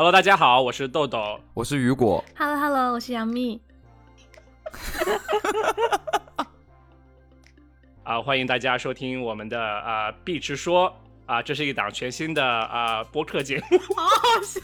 [0.00, 2.24] Hello，大家好，我是豆豆，我是雨果。
[2.34, 3.60] Hello Hello，我是杨幂。
[8.02, 10.90] 啊，欢迎大家收听我们的啊“必直说”
[11.28, 13.78] 啊，这是一档全新的啊播客节目。
[13.94, 14.58] 好好笑。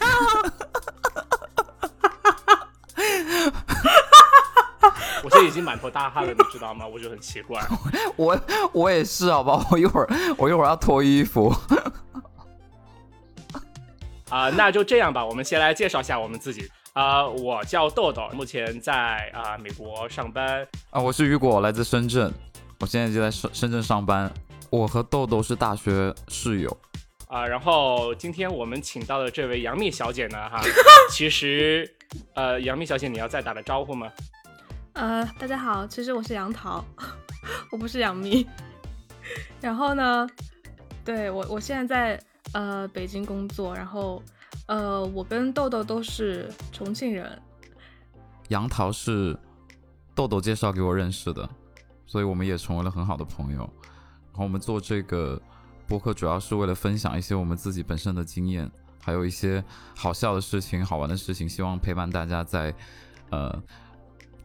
[5.23, 6.87] 我现在已经满头大汗了，你知道吗？
[6.87, 7.63] 我就很奇怪。
[8.17, 8.41] 我
[8.73, 10.09] 我也是，好吧，我一会儿
[10.39, 11.55] 我一会儿要脱衣服。
[14.29, 16.69] 啊，那就这样吧，我们先来介绍一下我们自己。
[16.95, 20.67] 啊，我叫豆豆，目前在啊美国上班。
[20.91, 22.33] 啊，我是雨果，来自深圳，
[22.81, 24.33] 我现在就在深深圳上班。
[24.71, 26.77] 我和豆豆是大学室友。
[27.29, 30.61] 啊，然后今天我们请到的这位杨幂小姐呢，哈，
[31.11, 31.89] 其实，
[32.35, 34.11] 呃，杨幂小姐，你要再打个招呼吗？
[34.95, 36.85] 呃，大家好，其实我是杨桃，
[37.71, 38.47] 我不是杨幂。
[39.61, 40.27] 然后呢，
[41.05, 44.23] 对我，我现在在呃北京工作，然后
[44.67, 47.41] 呃，我跟豆豆都是重庆人。
[48.49, 49.39] 杨桃是
[50.15, 51.49] 豆豆介绍给我认识的，
[52.07, 53.59] 所以我们也成为了很好的朋友。
[53.59, 55.41] 然后我们做这个。
[55.89, 58.69] 播客主要是为了分享一些我们自己本身的经验，
[59.01, 59.63] 还有一些
[59.97, 62.75] 好笑的事情、好玩的事情，希望陪伴大家在，
[63.31, 63.63] 呃，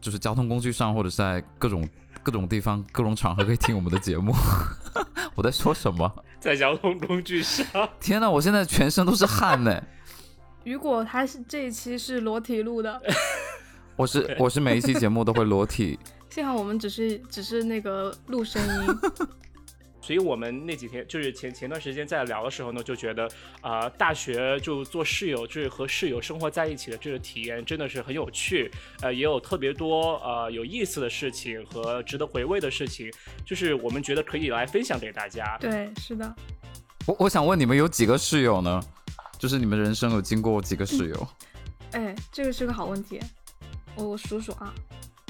[0.00, 1.88] 就是交通工具上，或者在各种
[2.22, 4.32] 各种地方、各种场合可以听我们的节目。
[5.34, 6.08] 我在说什么？
[6.42, 7.64] 在交通工具上？
[8.00, 9.80] 天哪，我现在全身都是汗呢。
[10.64, 13.00] 雨果他是这一期是裸体录的，
[13.94, 15.96] 我是我是每一期节目都会裸体。
[16.30, 18.98] 幸好我们只是只是那个录声音。
[20.02, 23.26] 所以我们那几天就是前前段时间在聊的时候呢，就觉得
[23.60, 28.68] 啊，大学就做室友，就是和室友生活在一起的这个体验真的是很有趣，
[29.00, 33.10] 呃，也有特别多呃有意思的事情和值得回味的事情，
[33.46, 35.56] 就是我们觉得可以来分享给大家。
[35.60, 36.34] 对，是的。
[37.06, 38.82] 我我想问你们有几个室友呢？
[39.38, 41.28] 就是你们人生有经过几个室友？
[41.92, 43.20] 哎，这个是个好问题，
[43.94, 44.74] 我我数数啊，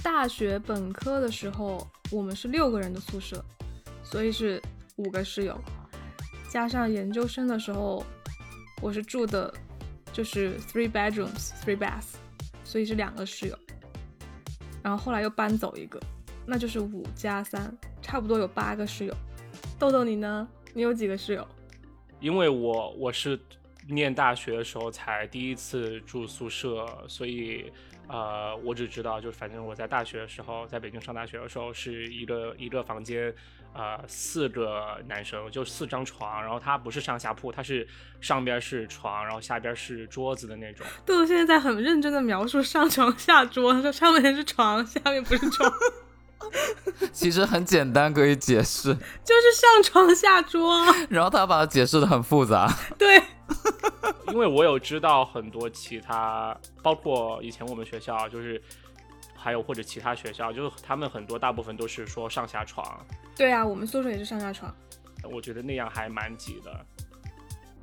[0.02, 3.44] 大学本科的时候我们是六个人的宿舍。
[4.12, 4.60] 所以是
[4.96, 5.58] 五个室友，
[6.50, 8.04] 加上研究生的时候，
[8.82, 9.50] 我是住的，
[10.12, 12.16] 就是 three bedrooms three baths，
[12.62, 13.58] 所以是两个室友。
[14.82, 15.98] 然后后来又搬走一个，
[16.44, 19.14] 那就是五加三，差不多有八个室友。
[19.78, 20.46] 豆豆你呢？
[20.74, 21.48] 你有几个室友？
[22.20, 23.40] 因为我我是
[23.88, 27.72] 念大学的时候才第一次住宿舍，所以
[28.08, 33.34] 呃，我只知道就是反正我在大学的时候，在北京上大学的时候是一个一个房间。
[33.74, 37.88] 呃，四个男生就四张床，然后它不是上下铺，它是
[38.20, 40.86] 上边是床，然后下边是桌子的那种。
[41.06, 45.72] 豆豆现在在很认真的描述上床下桌，他说上面是床，下面不是床。
[47.12, 48.92] 其实很简单，可以解释，
[49.24, 50.84] 就是上床下桌。
[51.08, 52.70] 然后他把它解释的很复杂。
[52.98, 53.22] 对，
[54.28, 58.60] 因为我有知道很多其他，包括以前我们学校就是。
[59.42, 63.04] 还有或者其他学校，就是他们很多大部分都是说上下床。
[63.36, 64.72] 对啊，我们宿舍也是上下床。
[65.24, 66.86] 我觉得那样还蛮挤的。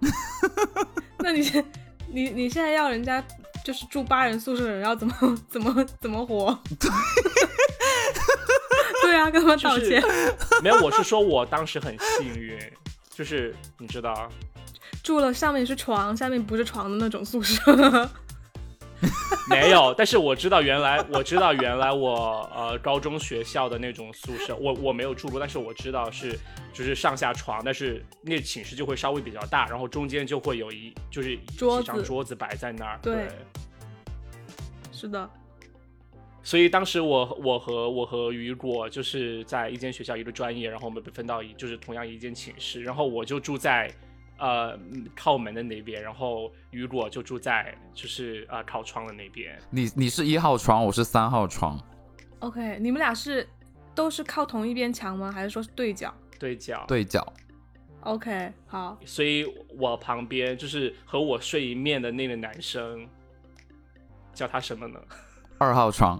[1.20, 1.42] 那你
[2.08, 3.22] 你你现在要人家
[3.64, 5.14] 就是住八人宿舍的人要怎么
[5.50, 6.58] 怎么怎么活？
[9.02, 10.02] 对 啊，跟他们道歉。
[10.64, 12.58] 没有，我是说我当时很幸运，
[13.10, 14.30] 就是你知道，
[15.04, 18.10] 住了上面是床，下面不是床的那种宿舍。
[19.50, 26.38] 没有，但是我知道原来我知道原来我呃高中学校的那种宿舍，我我没有住过，但是我知道是
[26.74, 31.40] 就是上下床，但是那寝室就会稍微比较大，然后中间就会有一就是一
[31.84, 33.00] 张桌子摆在那儿。
[33.02, 33.28] 对，
[34.92, 35.30] 是的。
[36.42, 43.92] 所以当时我我和我和雨果就是在一间学校一个专业，然后我们被分到一就是同样一间寝室，然后我就住在。
[44.40, 44.80] 呃，
[45.16, 49.60] 靠门的那边，然后雨果就住在就是呃靠窗的那边。
[49.70, 51.78] 你你是一号床，我是三号床。
[52.40, 53.46] OK，你们俩是
[53.94, 55.30] 都是靠同一边墙吗？
[55.30, 56.14] 还是说是对角？
[56.40, 57.34] 对角，对角。
[58.02, 58.98] OK，好。
[59.06, 59.46] 所以
[59.78, 63.06] 我旁边就是和我睡一面的那个男生，
[64.34, 64.98] 叫他什么呢？
[65.60, 66.18] 二号床，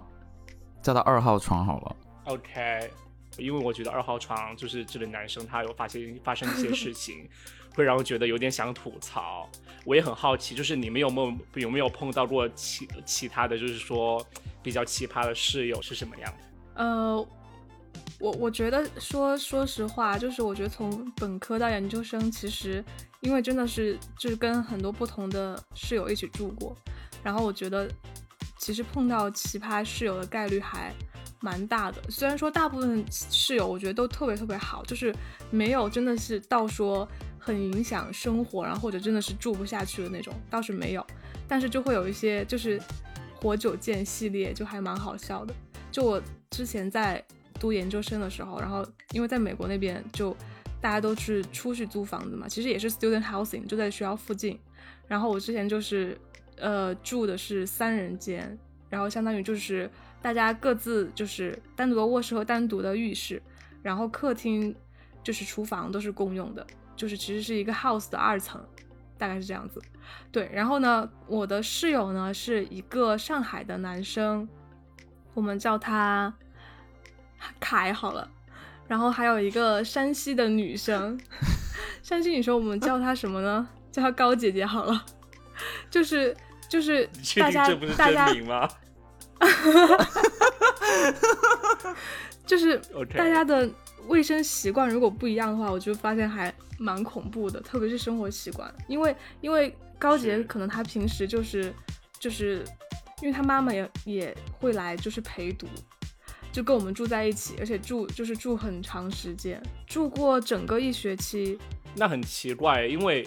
[0.82, 1.96] 叫他二号床好了。
[2.24, 2.90] OK，
[3.38, 7.26] 因为我觉得二号床就是这个男生他有发现发生一些事情。
[7.74, 9.48] 会让我觉得有点想吐槽，
[9.84, 14.24] 我也很好奇，就是你们有没有有没有碰到过其其他的就是说
[14.62, 16.82] 比较奇葩的室友是什么样的？
[16.82, 17.16] 呃，
[18.18, 22.84] 我我觉得说说实话，就是我觉得从本科到研究生，其实
[23.20, 26.76] 因为真的是就是跟很多不同的室友一起住过，
[27.22, 27.88] 然后我觉得
[28.58, 30.92] 其实碰到奇葩室友的概率还
[31.40, 32.02] 蛮大的。
[32.10, 35.14] 虽然说大部分室友我觉得都特别特别好，就是
[35.50, 37.08] 没有真的是到说。
[37.40, 41.04] 很影响生活，然后或者真的是住不下去的那种，倒是没有。
[41.48, 42.80] 但是就会有一些就是
[43.34, 45.52] 活久见系列，就还蛮好笑的。
[45.90, 47.24] 就我之前在
[47.58, 50.36] 读研究生的时候，然后因为在美国那边就
[50.80, 54.56] 大家都是出去租房子嘛，其实也是 student housing，就在学校附近。
[55.08, 56.16] 然后我之前就是
[56.56, 58.56] 呃住的是三人间，
[58.88, 59.90] 然后相当于就是
[60.22, 63.42] 大家各自就是单独的卧室和单独的浴室，
[63.82, 64.72] 然后客厅
[65.24, 66.64] 就是厨房都是共用的，
[67.00, 68.62] 就是其实是一个 house 的二层，
[69.16, 69.80] 大概是这样子。
[70.30, 74.46] 对，然后呢，我的室友呢是一个上海的男生，
[75.32, 76.30] 我们叫他
[77.58, 78.28] 凯好了。
[78.86, 81.18] 然后还有一个山西的女生，
[82.04, 83.66] 山西女生我们叫她什么呢？
[83.90, 85.02] 叫她高姐姐好了。
[85.88, 86.36] 就是
[86.68, 88.68] 就是大家定这不是大家吗
[92.44, 92.76] 就是
[93.16, 93.66] 大家的
[94.06, 98.74] 卫生习惯如果不一样的话，我就发现还蛮恐怖的，特别是生活习惯。
[98.88, 101.72] 因为因为高杰可能他平时就是
[102.18, 102.64] 就是，
[103.20, 105.66] 因为他妈妈也也会来就是陪读，
[106.50, 111.58] 就跟我们住在一起，而且住就是住很长时间，住过整个一学期。
[111.94, 113.22] 那很奇怪，因为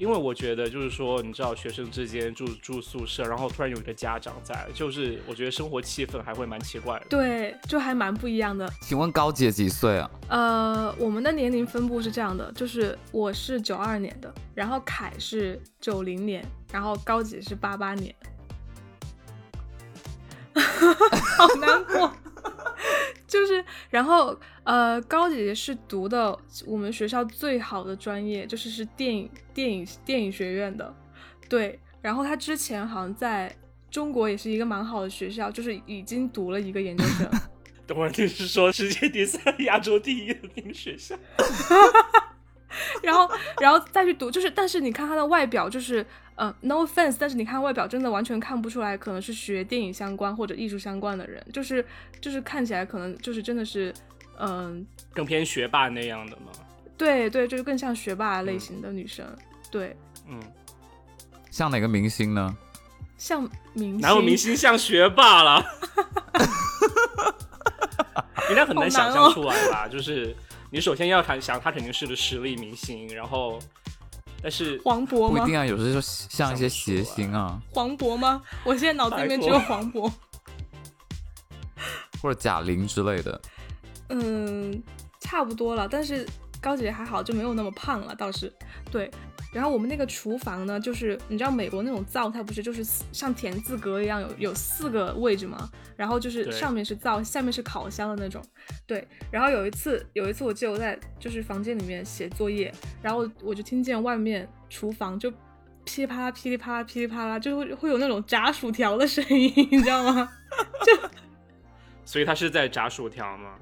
[0.00, 7.06] 因为我觉得就是说，你知道学生之间住住宿舍，然后突然有一个家长在，就是我觉得生活气氛还会蛮奇怪的。
[7.10, 8.66] 对，就还蛮不一样的。
[8.80, 10.10] 请问高姐几岁啊？
[10.28, 16.42] 呃，我们的年龄分布是这样的，就是我是九二年的，然后凯是九零年，
[16.72, 18.14] 然后高姐是八八年，
[21.36, 22.10] 好难过。
[23.30, 26.36] 就是，然后呃，高姐姐是读的
[26.66, 30.92] 我们学校最好的专业，就是是电影电影电影学院的，
[31.48, 31.78] 对。
[32.02, 33.54] 然后她之前好像在
[33.90, 37.30] 中国也是一个蛮好的学校，就是已经读了一个研究生。
[37.86, 41.16] 等会儿你是说世界第三、亚洲第一的那个学校？
[43.02, 43.28] 然后，
[43.60, 46.06] 然后再去读，就是，但是你看他的外表，就是，
[46.40, 51.84] 呃，no offense，但是你看外表真的完全看不出来，可能是学电影相关或者艺术相关的人，就是，
[52.18, 53.92] 就是看起来可能就是真的是，
[54.38, 56.50] 嗯、更偏学霸那样的吗？
[56.96, 59.26] 对对，就是更像学霸类型的女生，
[59.70, 59.94] 对，
[60.26, 60.40] 嗯，
[61.50, 62.56] 像哪个明星呢？
[63.18, 63.42] 像
[63.74, 65.62] 明星，哪有明星像学霸了？
[68.48, 69.86] 应该很难想象出来吧？
[69.86, 70.34] 就是
[70.70, 73.58] 你首先要看想他肯定是个实力明星，然后
[74.42, 75.58] 但是黄渤吗不一定？
[75.58, 78.42] 啊，有时候像一些谐星啊，黄渤吗？
[78.64, 80.10] 我现在脑子里面只有黄渤。
[82.22, 83.40] 或者贾玲之类的。
[84.10, 84.82] 嗯，
[85.20, 86.26] 差不多了，但是
[86.60, 88.52] 高姐姐还好，就没有那么胖了，倒是
[88.90, 89.10] 对。
[89.52, 95.68] 然后我们那个厨房呢，就是你知道美国那种灶，它不是就是像田字格一样有有四个位置吗？
[95.96, 98.40] 然后就是上面是灶，下面是烤箱的那种。
[98.86, 99.06] 对。
[99.30, 102.72] 然后有一次，有一次我记得我在就是房间里面写作业，
[103.02, 105.30] 然后我就听见外面厨房就
[105.84, 110.30] 噼里啪啦、噼里啪啦、噼里啪啦，就会会有那种炸薯条的声音，你知道吗？
[110.86, 111.08] 就
[112.04, 113.56] 所以他是在炸薯条吗？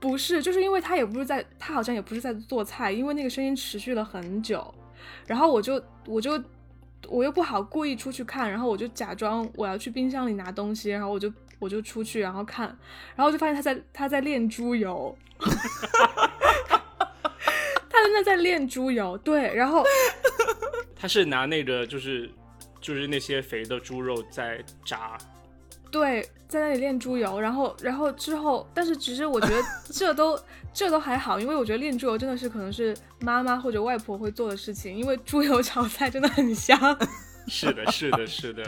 [0.00, 4.74] 不是，就是因为他也不是在，他好像也不是在做菜，因为那个声音持续了很久，
[5.26, 6.40] 然后我就我就
[7.08, 12.66] 我又不好故意出去看，然后我就假装我要去冰箱里拿东西，然后我就我就出去然后看，
[13.16, 15.16] 然后就发现他在他在炼猪油，
[17.90, 19.84] 他真的在炼猪油，对，然后
[20.94, 22.30] 他是拿那个就是
[22.80, 25.18] 就是那些肥的猪肉在炸，
[25.90, 29.62] 对，在那里炼猪油，然后，然后之后，但是其实我觉得
[29.92, 30.38] 这都
[30.72, 36.78] 这都还好，因为我觉得炼猪油真的是可能是妈妈或者外婆会做的事情，因为猪油炒菜真的很香。
[37.46, 38.62] 是的，是的，是的。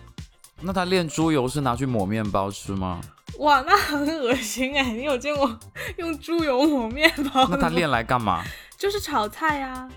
[0.60, 3.00] 那他炼猪油是拿去抹面包吃吗？
[3.38, 4.92] 哇，那很恶心哎！
[4.92, 5.58] 你有见过
[5.96, 7.48] 用猪油抹面包？
[7.50, 8.44] 那他炼来干嘛？
[8.76, 9.88] 就是炒菜呀、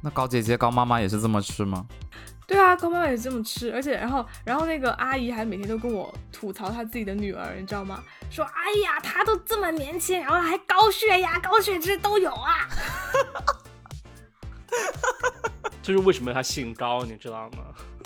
[0.00, 1.86] 那高姐姐、高妈妈也是这么吃吗？
[2.46, 8.02] 对啊，高妈妈也这么吃，而且然后然后那个阿姨还每天都跟我吐槽她自己的女儿，你知道吗？
[8.30, 12.68] 说哎呀，她都这么年轻，然后还高血压、高血脂都有啊。
[15.82, 17.64] 就是为什么他姓高，你知道吗？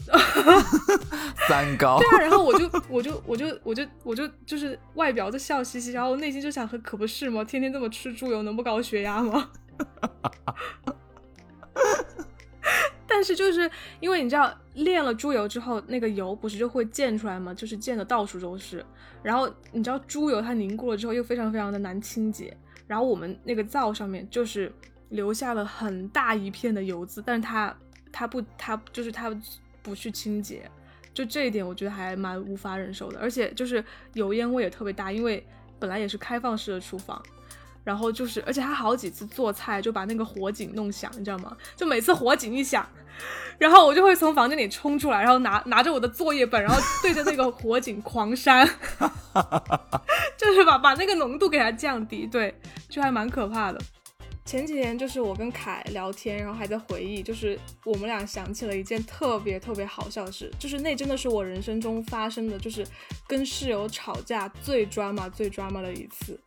[1.49, 2.09] 三高对。
[2.09, 7.45] 啊，然后我就我就我就我就我就就是外表就笑嘻嘻，然后内心就想，可不是吗？
[7.45, 9.51] 天天这么吃猪油，能不高血压吗？
[13.19, 17.53] 但是就是因为你知道炼了猪油之后，那个油不是就会溅出来吗？
[17.53, 18.87] 就是溅的到处都是。
[19.25, 22.57] 然后你知道猪油它凝固了之后又非常非常的难清洁，
[22.87, 24.73] 然后我们那个灶上面就是
[25.09, 27.77] 留下了很大一片的油渍，但是它
[28.13, 29.37] 它不它就是它
[29.83, 30.71] 不去清洁，
[31.13, 33.19] 就这一点我觉得还蛮无法忍受的。
[33.19, 35.45] 而且就是油烟味也特别大，因为
[35.81, 37.21] 本来也是开放式的厨房。
[37.85, 41.57] 然后就是，而且他好几次做菜就把那个火警弄响，你知道吗？
[41.75, 42.87] 就每次火警一响，
[43.59, 48.69] 然后我就会从房间里冲出来，然后拿拿着我的作业本，然后对着那个火警狂扇，
[50.39, 52.55] 就是把把那个浓度给它降低，对，
[52.89, 53.81] 就还蛮可怕的。
[54.45, 62.87] 前几天就是我跟凯聊天，然后还在回忆，就是我们俩想起了一件特别特别好笑的事，就是那真的是我人生中发生的，就是
[63.27, 66.41] 跟室友吵架最 drama 最 drama 的一次。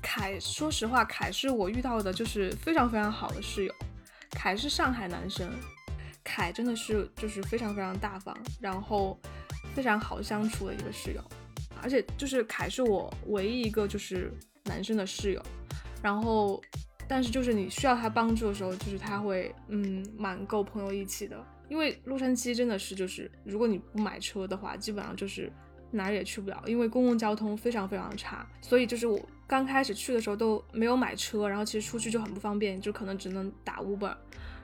[0.00, 3.74] 凯，说实话，凯是我遇到的就是非常非常好的室友。
[4.30, 5.50] 凯是上海男生，
[6.24, 9.18] 凯真的是就是非常非常大方，然后
[9.74, 11.22] 非常好相处的一个室友，
[11.82, 14.32] 而且就是凯是我唯一一个就是
[14.64, 15.42] 男生的室友，
[16.02, 16.62] 然后
[17.08, 25.52] 但是就是你需要他帮助的时候，就是他会嗯蛮够朋友义气的，因为洛杉矶真的是就是如果你不买车的话，基本上就是
[25.90, 34.14] 哪儿也去不了，因为公共交通非常非常差，所以就是我刚开始去的时候都没有买车，然后其实出去就很不方便，就可能只能打 Uber，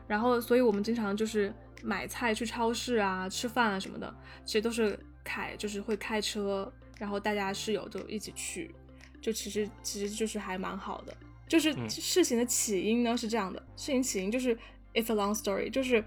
[0.09, 4.13] 然后所以我们经常就是买菜去超市啊、吃饭啊什么的，
[4.45, 8.75] 其实都是凯就是会开车，然后大家室友就一起去，
[9.21, 11.17] 就其实其实就是还蛮好的。
[11.47, 14.57] 就是嗯事情的起因呢是这样的，事情起因就是
[14.93, 16.05] it's a long story，就是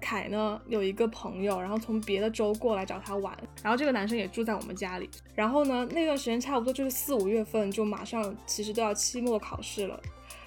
[0.00, 9.98] 凯呢有一个朋友，然后从别的州过来找他玩，然后这个男生也住在我们家里，然后呢那段时间差不多就是四五月份，就马上其实都要期末考试了，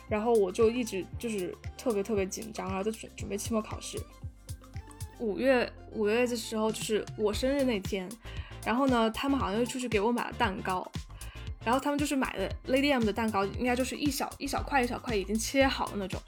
[0.07, 3.97] 然后我就一直就是特别特别紧张，然后就准准备期末考试。
[5.19, 8.09] 五月五月的时候就是我生日那天，
[8.65, 10.85] 然后呢他们好像就出去给我买了蛋糕，
[11.63, 16.21] 然后他们就是买的 Lady M 的蛋糕，应该就是一小一小块一小块已经切好的那种。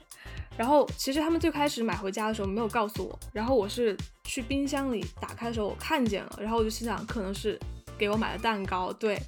[0.56, 7.56] 然后其实他们最开始买回家的时候没有告诉我，然后我是去冰箱里打开的时候我看见了，然后我就心想可能是
[7.96, 9.20] 给我买的蛋糕，对。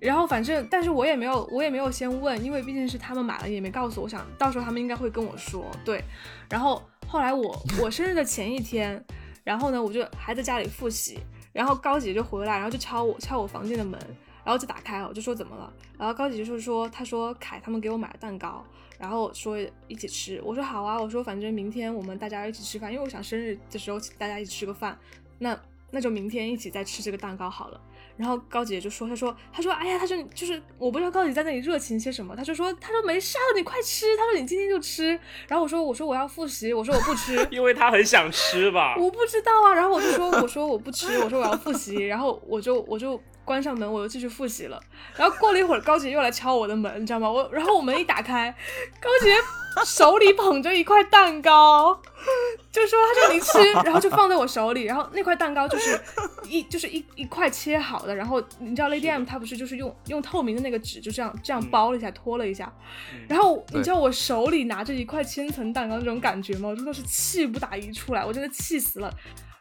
[0.00, 4.04] 然后反正，但是我也没有，我也没有先问，因为毕竟是他们买了，也没告诉我。
[4.04, 6.02] 我想到时候他们应该会跟我说，对。
[6.48, 9.04] 然后后来我我生日的前一天，
[9.42, 11.18] 然后呢，我就还在家里复习，
[11.52, 13.98] 然后高姐就回来，然后就敲我敲我房间的门，
[14.44, 15.72] 然后就打开了，我就说怎么了？
[15.98, 18.64] 然后高姐就是说，她说凯他们给我买了蛋糕，
[18.98, 24.96] 然后说一起吃，我说好啊，我说反正明天我们大家一起吃饭，因为我想生日的时候请大家一起吃个饭，
[25.38, 25.58] 那
[25.90, 27.80] 那就明天一起再吃这个蛋糕好了。
[28.18, 35.18] 然后高姐就说，她说，她说，哎呀，她说就是我不知道高姐在那里热情些什么，她就说，她说没事啊，你快吃，她说你今天就吃。
[35.46, 38.96] 然后我说，我说我要复习，我说我不吃， 因为她很想吃吧。
[38.98, 39.74] 我不知道啊。
[39.74, 44.78] 然后我就说，我说我不吃，我说我要复习，然后我就我就关上门，我又继续复习了。
[45.16, 47.30] 然后过了一会儿，高姐又来敲我的门，你知道吗？
[47.30, 48.54] 我然后我门一打开，
[49.00, 49.34] 高姐
[49.86, 51.98] 手里捧着一块蛋糕，
[52.70, 55.98] 就说她说你吃， 然后就放在我手里，然后那块蛋糕就是
[56.46, 62.70] 一就是一一块切好的，然后你知道 Lady M 她不是就是用用透明的那个纸就这样这样包了一下，拖了一下，
[63.28, 66.68] 然后你知道我手里拿着一块千层蛋糕那种感觉吗？
[66.68, 69.10] 我真的是气不打一处来，我真的气死了。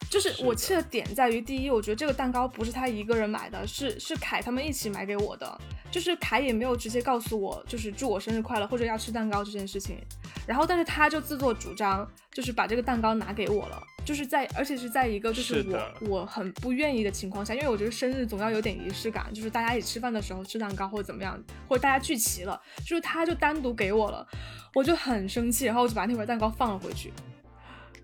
[0.10, 5.60] 就是我气的点在于，第一，我觉得这个蛋糕不是他一个人买的，是是凯他们一起买给我的。
[5.92, 9.98] 就是凯也没有直接告诉我，就是祝我生日快乐或者要吃蛋糕这件事情。
[10.46, 24.26] 然后，但是他就自作主张，就是把这个蛋糕拿给我了，就是在而且是在一个就是我是我很不愿意的情况下，因为我觉得生日总要有点仪式感，就是大家一起吃饭的时候吃蛋糕或者怎么样，或者大家聚齐了，就是他就单独给我了，
[24.74, 27.12] 我就很生气，然后我就把那块蛋糕放了回去，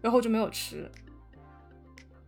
[0.01, 0.89] 然后我就没有吃。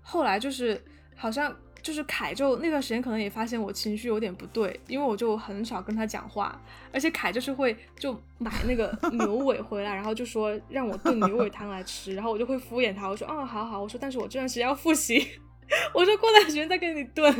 [0.07, 0.79] 后来就是
[1.15, 6.61] 好像就是凯就那段时间可能也发现我情绪有点不对，因为我就很少跟他讲话，
[6.93, 15.27] 而且凯就是会就买那个牛尾回来，然后就说让我炖牛尾汤来吃，然后我就会敷衍他，我说啊好好，我说但是我这段时间要复习，
[15.93, 17.33] 我说过段时间再给你炖，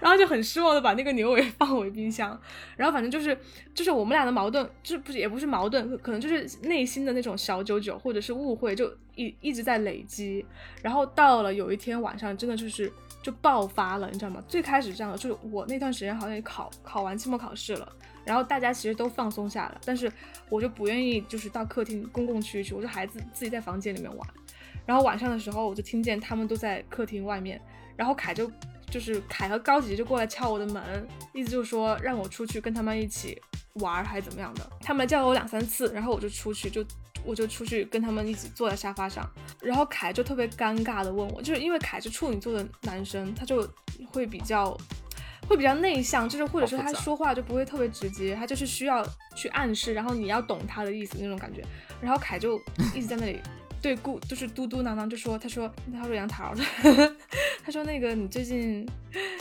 [0.00, 2.38] 然后就很失望的把那个牛尾放回冰箱，
[2.76, 3.36] 然后反正就是
[3.74, 10.44] 就是我们俩的矛盾，就不是也不是矛盾，可能就是内心的那种小九九或者是误会，就一一直在累积，
[10.82, 12.90] 然后到了有一天晚上，真的就是
[13.22, 14.42] 就爆发了，你知道吗？
[14.46, 17.92] 最开始这样的，就是我那段时间好像也考考完期末考试了，
[18.24, 20.10] 然后大家其实都放松下来，但是
[20.48, 24.28] 我就不愿意就是到客厅公共区域去，我就孩子自己在房间里面玩。
[24.86, 27.60] 然后晚上的时候，我就听见他们都在客厅外面，
[27.96, 28.50] 然后凯就
[28.90, 33.40] 就是凯和高姐就过来敲我的门，意思就是说让我出去跟他们一起
[33.74, 34.70] 玩儿还是怎么样的。
[34.80, 36.84] 他们叫了我两三次，然后我就出去，就
[37.24, 39.28] 我就出去跟他们一起坐在沙发上，
[39.62, 43.68] 然后凯就特别尴尬的问我，就是因为凯是处女座的男生，他就
[44.10, 44.76] 会比较。
[45.46, 51.62] 会比较内向，就是或者说他说话就不会特别直接，他就是需要去暗示，然后你要懂他的意思那种感觉。
[52.00, 52.58] 然后凯就
[52.94, 53.38] 一直在那里
[53.84, 56.54] 对咕，就是嘟嘟囔囔，就说他说他说杨桃，
[57.62, 58.88] 他说那个你最近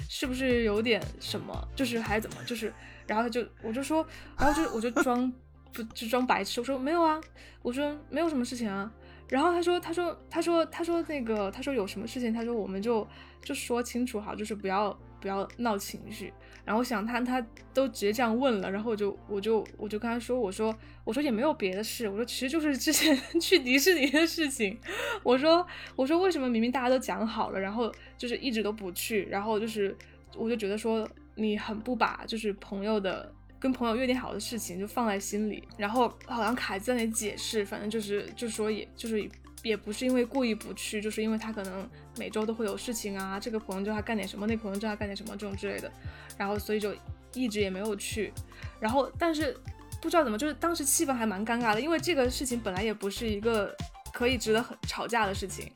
[0.09, 2.73] 是不是有点什么，就是还怎么，就是
[3.07, 4.05] 然后他就我就说，
[4.37, 5.31] 然后就我就装
[5.71, 7.21] 不就装白痴，我说没有啊，
[7.61, 8.91] 我说没有什么事情啊。
[9.29, 13.07] 然后他说他说他说他说那个他说有什么事情，他说我们就
[13.41, 16.33] 就说清楚好，就是不要不要闹情绪。
[16.65, 24.77] 然后我想他他都直接这样问了，然后我就我就我就跟他说，我说我说也没有别的事，我说其实就是之前 去迪士尼的事情。
[25.23, 25.65] 我说
[25.95, 29.95] 我说为什么明明大家都讲好了，然后就是一直都不去，然后就是
[30.35, 33.33] 我就觉得说你很不把就是朋友的。
[33.59, 39.25] 跟朋友约定好的事情就放在心里，然后好像凯在那解释，反正就是就是说，也就是
[39.63, 45.91] 也不是因为故意不去，就是因为他可能每周都会有事情啊，这个朋友叫他干点什么，那个朋友叫他干点什么这种之类的，
[46.37, 46.93] 然后所以就
[47.33, 48.31] 一直也没有去，
[48.79, 49.57] 然后但是
[50.01, 53.75] 不知道怎么，就是当时气氛还蛮尴尬的，因为这个事情本来也不是一个
[54.13, 55.71] 可以值得很吵架的事情。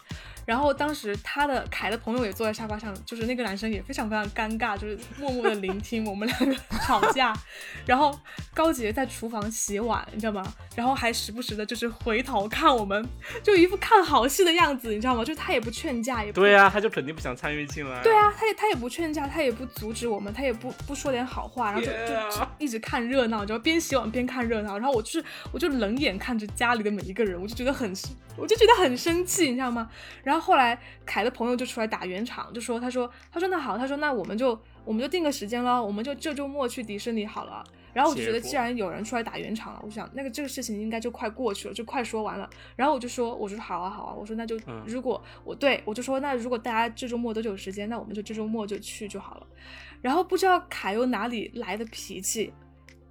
[0.48, 7.34] 然后当时他的凯的朋友也坐在沙发上，就是那个男生也非常非常尴尬，就是默默的聆听我们两个吵架。
[7.86, 8.18] 然后
[8.54, 10.42] 高洁在厨房洗碗，你知道吗？
[10.74, 13.06] 然后还时不时的就是回头看我们，
[13.44, 15.26] 就一副看好戏的样子，你知道吗？
[15.26, 18.02] 就他也不劝架，也不对啊，他就肯定不想参与进来。
[18.02, 24.78] 对啊，他也他也不劝架，他也不阻止我们，他也不不说点好话，然后就就一直看热闹，你知道边洗碗边看热闹。
[24.78, 27.94] 然后我就是我就冷眼看着家里的每一个人，我就觉得很
[28.38, 29.90] 我就觉得很生气，你知道吗？
[30.24, 30.37] 然后。
[30.40, 37.64] 后来凯的朋友就出来打圆场，就说：“他说，他说那好，他说那我们就我们就定个时间了，我们就这周末去迪士尼好了。”
[37.94, 42.48] 然后我就觉得，既然有人出来打圆场了，我想那个这个事情应该就快过去了，就快说完了。
[42.76, 49.48] 然后我就说：“我说好啊，好啊。”我说那就如果我对我就说那如果大家这周末都有时间，那我们就这周末就去就好了。
[50.00, 52.54] 然后不知道凯又哪里来的脾气，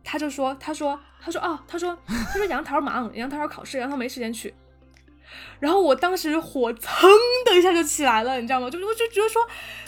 [0.04, 4.54] 他就说：“他说他说哦，他说他说杨桃忙，杨桃要考试，杨桃没时间去。”
[5.60, 7.08] 然后我当时火噌
[7.44, 8.68] 的一下就起来了，你知道吗？
[8.70, 9.42] 就我就觉得说，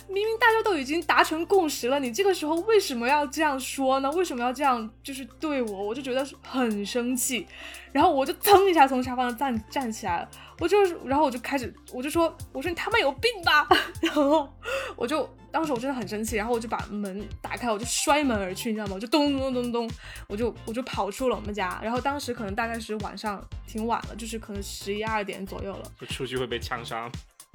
[0.09, 4.11] 明明大家都已经达成共识了，你这个时候为什么要这样说呢？
[4.13, 5.83] 为什么要这样就是对我？
[5.83, 7.47] 我就觉得很生气。
[7.91, 10.29] 然后我就噌一下从沙发上站站起来了，
[10.59, 13.67] 我就然后我就开始我就说，我说你他妈有病吧！
[14.03, 14.53] 然后
[14.97, 15.29] 我就。
[15.51, 18.93] 当时我真的很生气，然后我就把门打开，我就摔门而去，你知道吗？
[18.95, 19.91] 我就咚咚咚咚咚，
[20.29, 21.81] 我就我就跑出了我们家。
[21.83, 25.91] 然后当时可能大概是晚上挺晚了，就是可能十一二点左右了。
[25.99, 27.11] 就出去会被枪杀。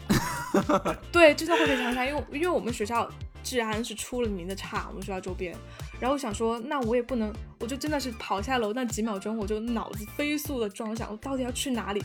[1.13, 3.07] 对，真的会被枪杀，因为因为我们学校
[3.43, 5.55] 治安是出了名的差，我们学校周边。
[5.99, 12.01] 然后我想说，那我也不能，我就真的是跑下楼那几秒钟，我就脑子飞速的装，想我到底要去哪里？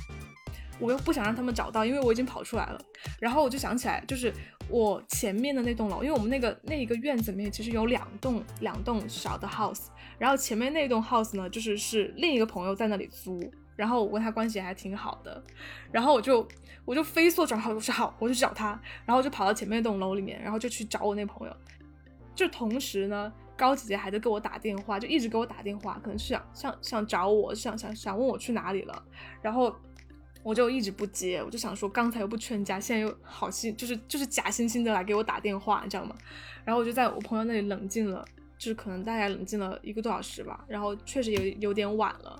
[0.81, 2.81] 我又不想让他们找到，因为我已经跑出来了。
[3.21, 4.33] 然后我就想起来，就是
[4.69, 9.87] 我前面的那栋楼，因为我们那个那一个院子里面其实有两栋两栋小的 house，
[10.19, 15.43] 然后前面那栋 house 呢，就是是另一个朋友在那里租，然后我跟他关系还挺好的。
[15.91, 16.47] 然后我就
[16.85, 21.57] 我就飞速转好，我说好，我就去找他，然后就跑到前面那栋楼里面，然后就去找我那朋友。
[22.35, 29.03] 就同时呢，高姐姐还在给我打电话，就一直给我打电话，可能是想想想找我，想想想问我去哪里了，
[29.43, 29.75] 然后。
[30.49, 36.17] 我就一直不接，我就想说，刚才又不劝架，现在又好心，就是就是假惺惺的来给我打电话，你知道吗？
[36.65, 38.25] 然后我就在我朋友那里冷静了，
[38.57, 40.65] 就是可能大概冷静了一个多小时吧。
[40.67, 42.39] 然后确实有有点晚了，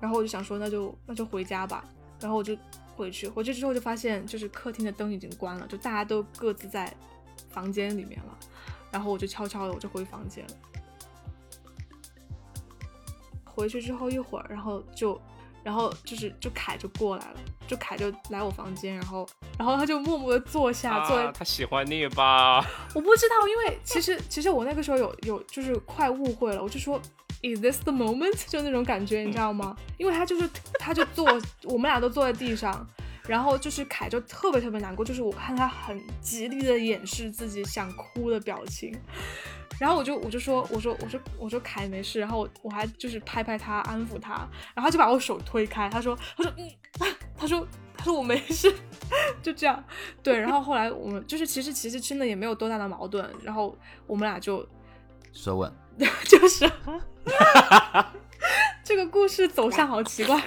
[0.00, 1.84] 然后我就想说，那就那就回家吧。
[2.18, 2.58] 然后我就
[2.96, 6.92] 回去，回去之后就发现，就是客厅的灯已经关了，就大家都各自在
[7.50, 8.36] 房间里面了。
[8.90, 10.54] 然后我就悄悄的，我就回房间了。
[13.44, 15.16] 回去之后一会儿，然后就。
[15.66, 17.34] 然后就是就凯就过来了，
[17.66, 22.64] 就凯就来我房间，然后然后他就默默的坐下，坐在他喜欢你吧？
[22.94, 27.02] 我不知道，因为其实其实我那个时候有有就是快误会了，我就说
[27.42, 28.40] Is this the moment？
[28.46, 29.76] 就那种感觉，你知道吗？
[29.98, 30.48] 因为他就是
[30.78, 31.26] 他就坐，
[31.64, 32.88] 我们俩都坐在地上，
[33.26, 38.96] 然后就是凯就特别特别难过，就是我看他很极力的掩饰自己想哭的表情。
[39.78, 46.70] 然后我就我就说我说我说我说凯没事，然后我我还就是拍拍他安抚他，然后他就把我手推开，他说他说嗯，
[47.36, 48.74] 他说他说我没事，
[49.42, 49.84] 就这样，
[50.22, 53.76] 对，然后后来我们就是其实其实真的也没有多大的矛盾，然后
[54.06, 54.66] 我们俩就
[55.32, 55.70] 舌吻，
[56.24, 56.70] 就是
[58.82, 60.42] 这个故事走向好奇怪，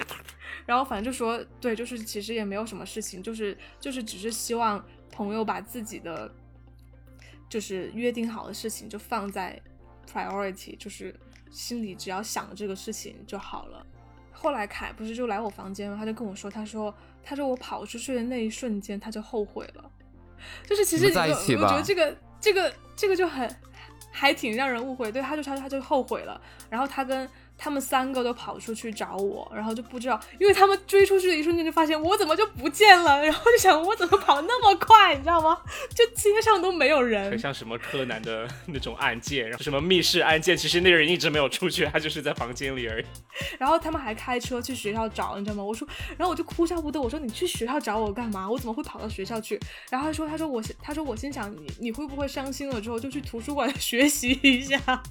[0.66, 6.28] 然后反正就说对，就是其实也没有什么事情，就是就是只是希望朋友把自己的。
[7.50, 9.60] 就是约定好的事情就放在
[10.10, 11.14] priority，就是
[11.50, 13.84] 心里只要想着这个事情就好了。
[14.32, 15.96] 后来凯不是就来我房间吗？
[15.98, 19.90] 他就跟我说，他说，他说我跑出去的那一瞬间他就后悔了。
[20.66, 23.54] 就是其实你我觉得这个这个这个就很
[24.10, 25.12] 还挺让人误会。
[25.12, 26.40] 对，他就他他就后悔了。
[26.70, 27.28] 然后他跟
[27.62, 35.58] 他们三个都跑出去找我，然后就不知道，因为他们追出去的一瞬间就发现我怎么就不见了，然后就想我怎么跑那么快，你知道吗？
[35.94, 43.04] 就街上都没有人很，像什么柯南的那种案件，然后什么密室案件，其实那个人一直没有出去，他就是在房间里而已。
[43.58, 45.62] 然后他们还开车去学校找，你知道吗？
[45.62, 48.48] 我说，然后我就哭笑不得，我说你去学校找我干嘛？
[48.50, 49.60] 我怎么会跑到学校去？
[49.90, 54.80] 然后他说，他说我，他说我心想你你会不会伤心了之后就去图书馆学习一下？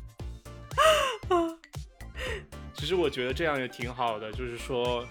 [2.73, 5.05] 其实我觉得这样也挺好的，就是说，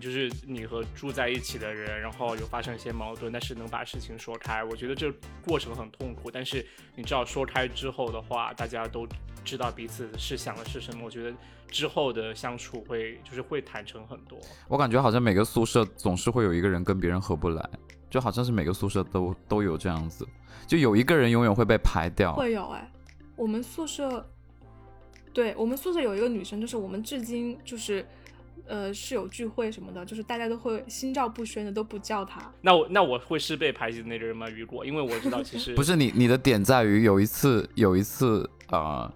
[0.00, 4.64] 就是你和住在一起的人，然后有发生一些矛盾，但是能把事情说开。
[4.64, 5.12] 我觉得这
[5.46, 9.06] 过程很痛苦，但是你知道说开之后的话，大家都
[9.44, 11.04] 知道彼此是想的是什么。
[11.04, 11.32] 我觉得
[11.68, 14.38] 之后的相处会就是会坦诚很多。
[14.66, 17.70] 我感觉好像每个宿舍总是会有一个人跟别人合不来，
[18.10, 20.26] 就好像是每个宿舍都都有这样子，
[20.66, 22.34] 就有一个人永远会被排掉。
[22.34, 22.90] 会有哎，
[23.36, 24.28] 我们宿舍，
[25.32, 28.04] 对我们宿舍有一个女生，就是我们至今就是，
[28.66, 32.52] 呃，室友聚会什么的，就是大家都会心照不宣的都不叫她。
[32.60, 34.48] 那我那我会是被排挤的那个人吗？
[34.50, 39.12] 雨果，因为我知道其实不是你，你的点在于有一次，有一次，呃，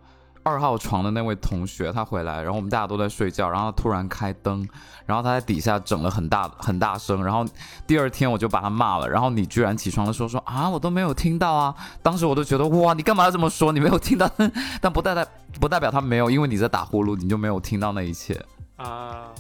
[0.47, 4.67] 二号床的那位同学他回来，然后我们大家都在睡觉，然后他突然开灯，
[5.05, 7.45] 然后他在底下整了很大很大声，然后
[7.85, 13.73] 第二天我就把他骂了，然后你居然起床的时候说啊，我都没有听到啊，当时我都觉得哇，你干嘛要这么说？
[13.73, 14.31] 你没有听到，
[14.81, 15.27] 但不代代
[15.61, 18.41] 不代表他没有，因为你在打呼噜，你就没有听到那一切。
[18.77, 19.31] 啊，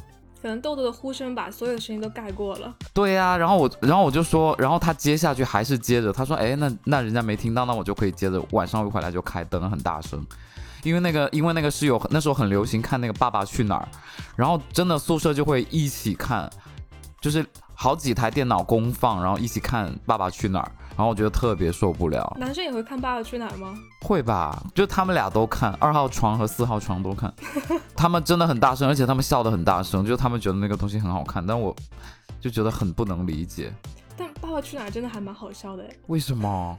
[0.42, 2.74] 可能豆豆的呼声把所有的声音都盖过了。
[2.92, 10.24] 对呀、然后我，然后我就说，然后他接下去还是接着，他说，哎，那那人家没听到，那我就可以接着晚上回来就开灯很大声，
[10.86, 13.88] 因为那个因为那个室友那时候很流行看那个《爸爸去哪儿》，
[14.36, 16.48] 然后真的宿舍就会一起看，
[17.20, 17.44] 就是
[17.74, 23.74] 好几台电脑公放，然后一起看《爸爸去哪儿》，然后我觉得特别受不了，男生也会看《爸爸去哪儿》吗？
[24.02, 24.62] 会吧？
[24.76, 27.34] 就他们俩都看，二号床和四号床都看，
[27.96, 31.74] 他们真的很大声，而且他们笑得很大声，就是他们觉得那个东西很好看，但我
[32.40, 33.72] 就觉得很不能理解，
[34.16, 36.78] 但《爸爸去哪儿》真的还蛮好笑的，为什么？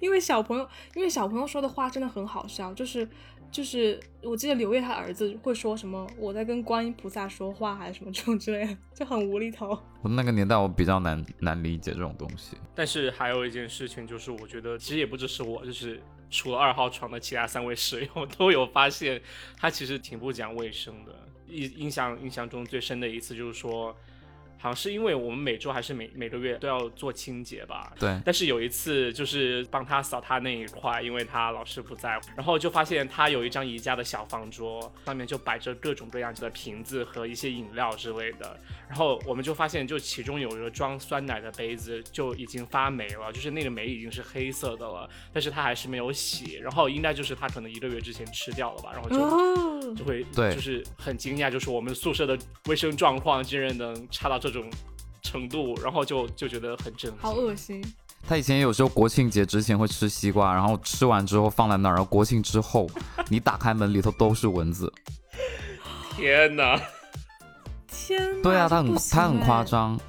[0.00, 3.08] 因为小朋友，因为小朋友说的话真的很好笑，就是
[3.50, 9.78] 就是，我记得刘烨他儿子会说什么我在跟观音菩萨说话，还是什么这种之类的，就很无厘头。
[10.02, 12.56] 我那个年代我比较难难理解这种东西。
[12.74, 19.20] 但是还有一件事情就是，我觉得其实也不只是我，就是除了二号床的其他三位室友 都有发现，
[19.56, 21.12] 他其实挺不讲卫生的。
[21.48, 23.96] 印印象印象中最深的一次就是说，
[24.58, 38.58] 好像是因为我们每周还是每每个月都要做清洁吧，对，但是有一次就是帮他扫他那一块，因为他老师不在，然后就发现他有一张宜家的小方桌，上面就摆着各种各样子的瓶子和一些饮料之类的。
[38.88, 46.56] 然后我们就发现，就其中有一个装酸奶的杯子就已经发霉了，就是那个霉已经是黑色的了，但是他还是没有洗。
[46.62, 49.16] 然后应该就是他可能一个月之前吃掉了吧，然后就。
[49.16, 54.70] 哦，就会对就是很惊讶，就是我们宿舍的卫生状况竟然能差到这种
[55.22, 57.18] 程度，然后就就觉得很震惊。
[57.18, 57.84] 好恶心。
[58.28, 62.88] 他以前有时候国庆节之前会吃西瓜，然后吃完之后放在那儿，然后国庆之后
[63.28, 64.92] 你打开门里头都是蚊子。
[66.16, 66.80] 天哪！
[67.86, 69.64] 天哪，对啊，他很他很夸哎。
[69.64, 70.00] 张。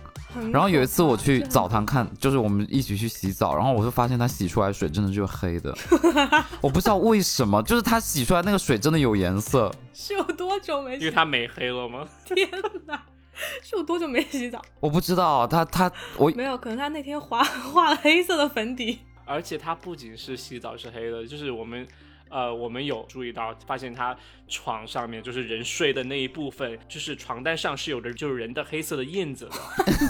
[0.52, 5.76] 然后有一次我去澡堂看，就是我们一起去洗澡，然后我就发现他洗出来的水真的就是黑的，
[6.62, 9.74] 我不知道为什么，就是他洗出来那个水真的有颜色。
[9.94, 11.06] 是有多久没洗？
[11.06, 12.08] 因为他美黑了吗？
[12.26, 12.48] 天
[12.86, 13.02] 哪，
[13.64, 14.62] 是有多久没洗澡？
[14.80, 19.00] 我不知道他他我没有，可能他那天画 画了黑色的粉底。
[19.26, 21.86] 而且他不仅是洗澡是黑的，就是我们，
[22.30, 24.16] 呃，我们有注意到，发现他
[24.48, 29.52] 床上面就是人睡的那一部分，就是床单上是有着就是人的黑色的印子的，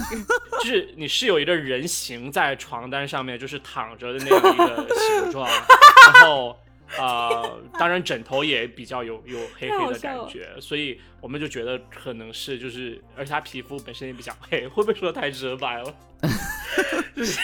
[0.62, 6.56] 就是你是有一个人形在床单上面，就是躺着的那样一个形状，然后。
[6.97, 15.93] 呃，当然枕头也比较有有黑黑的感觉，所以我们就觉得可能是就是，而且他皮肤本身也比较黑，会不会说得太直白了？
[17.15, 17.39] 就是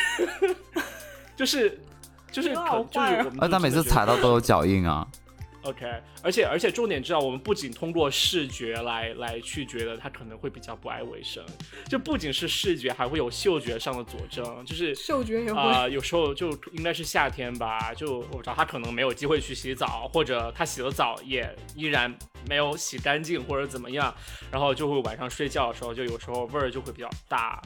[1.36, 1.80] 就是
[2.32, 2.50] 就是
[2.90, 5.08] 就是我们呃，他每次踩到都有脚印啊。
[5.64, 5.86] OK，
[6.22, 11.44] 而且而且重点知道，我们不仅通过视觉来来去觉得他可能会比较不爱卫生，
[11.88, 15.60] 就不仅是视觉，还会有嗅觉上的佐证，就是嗅觉也会。
[15.60, 22.14] 啊、有时候就应该是夏天吧，就我不知道他可能没有机会去洗澡，或者他洗了澡也依然
[22.50, 24.14] 没有洗干净或者怎么样，
[24.52, 27.62] 然后就会晚上睡觉的时候，就有时候味儿就会比较大，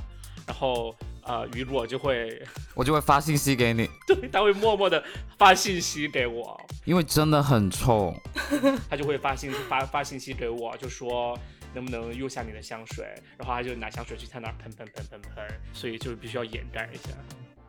[0.48, 2.42] 然后呃雨果就会
[2.74, 5.04] 我就会发信息给你，对他会默默的
[5.38, 8.14] 发信息给我，因为真的很臭。
[8.90, 11.38] 他就会发信发发信息给我，就说
[11.74, 13.06] 能不能用下你的香水，
[13.38, 17.14] 然后他就拿香水去他那儿喷喷喷喷喷，所以就是必须要掩盖一下。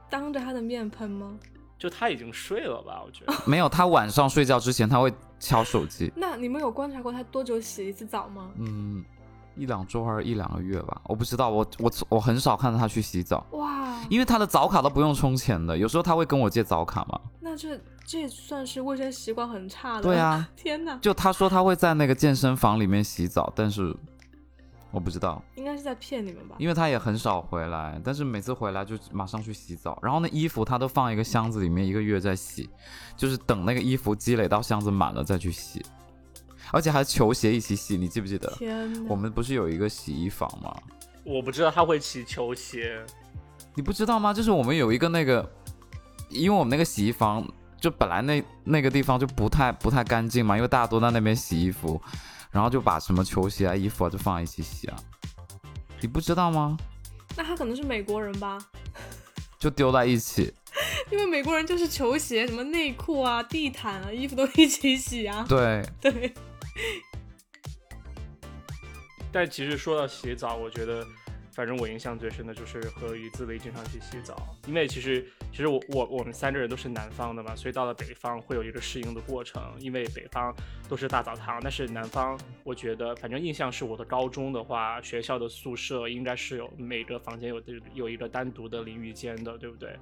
[0.09, 1.37] 当着他的面喷吗？
[1.79, 3.03] 就他已经睡了吧？
[3.05, 6.13] 我觉得 没有，他晚上睡觉之前他会敲手机。
[6.17, 8.51] 那你们有观察过他多久洗一次澡吗？
[8.59, 9.05] 嗯，
[9.59, 11.49] 一两周还是一两个月吧，我不知道。
[11.51, 15.77] 我我我很少看到他去洗澡，哇，因为他的澡卡都不用充钱的。
[15.77, 17.21] 有时候他会跟我借澡卡嘛。
[17.41, 20.03] 那这这算是卫生习惯很差的。
[20.03, 20.97] 对啊， 天哪！
[20.99, 23.95] 就他说他会在那个健身房里面洗澡，但是
[24.91, 26.57] 我不知道，应该是在骗你们吧？
[26.59, 32.69] 因为他也很少回来，但是每次回来就马上去洗澡，然后那衣服他都放一个箱子里面，一个月再洗，
[33.17, 35.85] 就是等那个衣服积累到箱子满了再去洗，
[36.73, 38.51] 而且还球鞋一起洗，你记不记得？
[38.57, 39.07] 天！
[39.07, 40.75] 我们不是有一个洗衣房吗？
[41.25, 43.05] 我不知道他会洗球鞋，
[43.75, 44.33] 你不知道吗？
[44.33, 45.49] 就是我们有一个那个，
[46.31, 47.47] 因为我们那个洗衣房
[47.81, 52.01] 就本来那那个地方就不太不太干净嘛，因为大家都在那边洗衣服，
[52.51, 54.97] 然后就把什么球鞋啊、衣服啊就放在一起洗啊。
[56.01, 56.77] 你不知道吗？
[57.37, 58.59] 那他可能是美国人吧？
[59.59, 60.53] 就丢在一起。
[61.11, 65.45] 因为美国人就是球鞋、什么内裤啊、地毯啊、衣服都一起洗啊。
[65.49, 66.33] 对， 对，
[69.31, 71.07] 但其实说到洗澡，我觉得，
[71.53, 80.55] 反正我印象最深的就是和于自维经常去洗澡，因为其实其实我我我们三个人都是南方的嘛，所以到了北方会有一个适应的过程，因为北方
[80.89, 89.95] 都是大澡堂，但是南方我觉得反正印象是我的高中的话，学校的宿舍应该是有每个房间有的有一个单独的淋浴间的，对不对？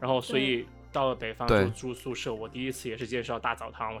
[0.00, 3.96] 然后所以到了北方就住宿舍，我第一次也是介绍大澡堂。
[3.96, 4.00] 我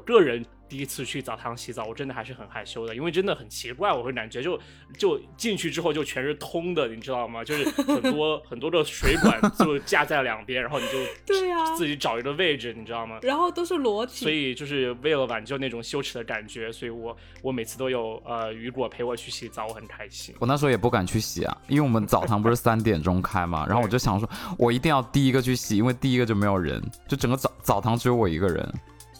[0.00, 4.58] 个人第一次去澡堂洗澡，我真的还是很害羞的，因为真的很奇怪，我会感觉就
[4.96, 7.44] 就进去之后就全是通的，你知道吗？
[7.44, 10.92] 就是很多很多的水管 就架在两边，然后你就
[11.26, 13.18] 对啊自己找一个位置，你知道吗？
[13.20, 20.34] 然后都是裸体，所以就是为了挽救那种羞耻的感觉，所以我我每次都有呃雨果陪我去洗澡，我很开心。
[20.38, 28.66] 我那时候也不敢去洗啊，因为我们澡堂不是三点钟开嘛，然后我就想说，我一定要第一个去洗，因为第一个就没有人，就整个澡澡堂只有我一个人。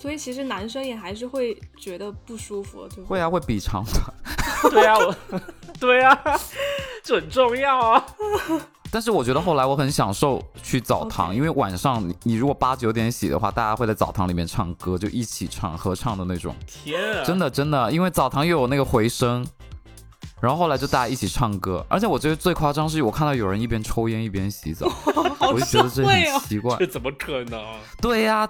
[0.03, 3.05] 所以其实男生也还是会觉得不舒服，就？
[3.05, 4.03] 会啊，会比长短。
[4.73, 5.41] 对啊，我
[5.79, 6.21] 对啊，
[7.05, 8.05] 这很重要啊。
[8.91, 16.53] 但是我觉得后来我很享受去澡堂因为晚上你你如果八九点洗的话，大家会在澡堂里面唱歌，就一起唱合唱的那种。
[16.67, 19.47] 天啊，真的真的，因为澡堂又有那个回声，
[20.41, 24.91] 然后后来就大家一起唱歌，而且我觉得最夸张是我看到有人一边抽烟一边洗澡，
[25.41, 26.05] 我就觉得这。
[26.05, 26.87] 很奇怪这。
[26.89, 27.63] 怎么可能？
[28.01, 28.49] 对呀、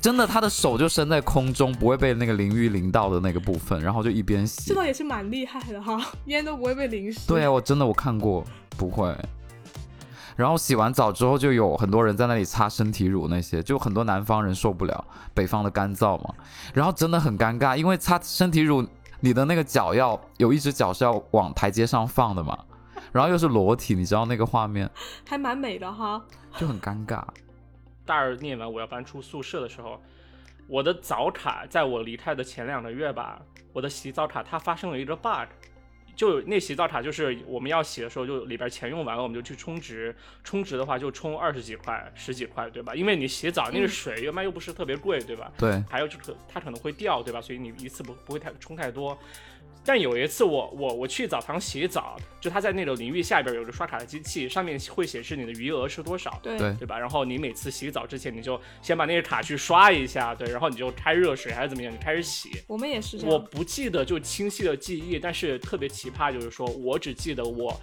[0.00, 4.74] 真的，他的手就伸在空中，不会被那个淋浴淋到的那个部分，然后就一边洗这。
[4.74, 7.20] 倒也是蛮厉害的哈，烟都不会被淋湿。
[7.26, 8.44] 对啊，我真的我看过，
[8.76, 9.16] 不会。
[10.34, 16.34] 然后洗完澡之后，就有很多人在那里擦身体乳，那些就很多南方人受不了北方的干燥嘛，
[16.72, 18.84] 然后真的很尴尬，因为擦身体乳，
[19.20, 22.58] 你的那个脚要有一只脚是要往台阶上放的嘛，
[23.12, 24.90] 然后又是裸体，你知道那个画面
[25.26, 26.20] 还蛮美的哈。
[26.58, 27.22] 就很尴尬。
[28.04, 30.02] 大二念完我要搬出宿舍的时候，
[30.66, 33.40] 我的澡卡在我离开的前两个月吧，
[33.72, 35.48] 我的洗澡卡它发生了一个 bug，
[36.14, 42.94] 就那洗澡卡就是我们要洗的时候就里边钱用完了，我们就去充值，充值的话就充二十几块、十几块，对吧？
[42.94, 45.50] 因为你洗澡那个嗯水又嘛又不是特别贵，对吧？
[45.58, 47.40] 对，还有就是它可能会掉，对吧？
[47.40, 49.18] 所以你一次不不会太充太多。
[49.84, 56.38] 但有一次我我我去澡堂洗澡，就他在那个淋浴下边有个刷卡的机器，上面会显示你的余额是多少。
[56.40, 56.96] 对对对吧？
[56.96, 62.48] 然后你每次洗澡之前，你就先把那个卡去刷一下，对，然后你就开热水还是怎么样，你开始洗。
[62.68, 63.36] 我们也是这我。
[63.40, 67.80] 不记得就清晰的记忆，但是特别奇葩，就是说我只记得我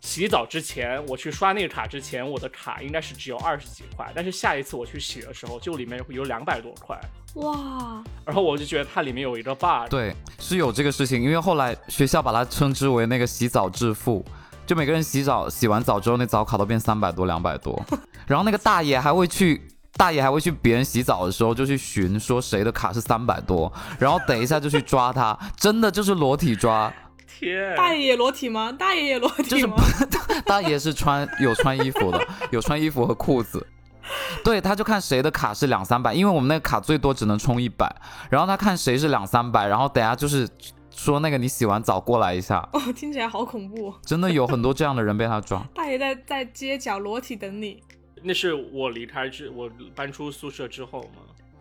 [0.00, 6.96] 洗澡之前，我去刷那个卡之前，我的卡应该是只有二十几块，但是下一次我去洗的时候，就里面有两百多块，
[7.34, 9.90] 哇，然后我就觉得它里面有一个 bug。
[9.90, 14.24] 对，是有这个事情，因为后来学校把它称之为那个洗澡致富，
[14.64, 17.84] 就每个人洗澡洗完澡之后，那澡卡都变三百多、两百多，
[18.28, 19.60] 然后那个大爷还会去。
[19.96, 26.92] 大爷还会去别人洗澡的时候就去寻，说谁的卡是三百多，然后等一下就去抓他，真的就是裸体抓，
[27.38, 28.72] 天，大爷也裸体吗？
[28.72, 29.76] 大爷也裸体就是吗？
[30.44, 33.66] 大爷是穿有穿衣服的， 有穿衣服和裤子。
[34.42, 37.94] 对，他就看谁的卡是两三百，因为我们那个卡最多只能充一百，
[38.30, 40.48] 然后他看谁是两三百，然后等下就是
[40.90, 43.92] 说那个你洗完澡过来一下，哦，听起来好恐怖。
[44.02, 45.62] 真的有很多这样的人被他抓。
[45.74, 47.82] 大爷在在街角裸体等你，
[48.22, 51.20] 那是我离开之我搬出宿舍之后吗。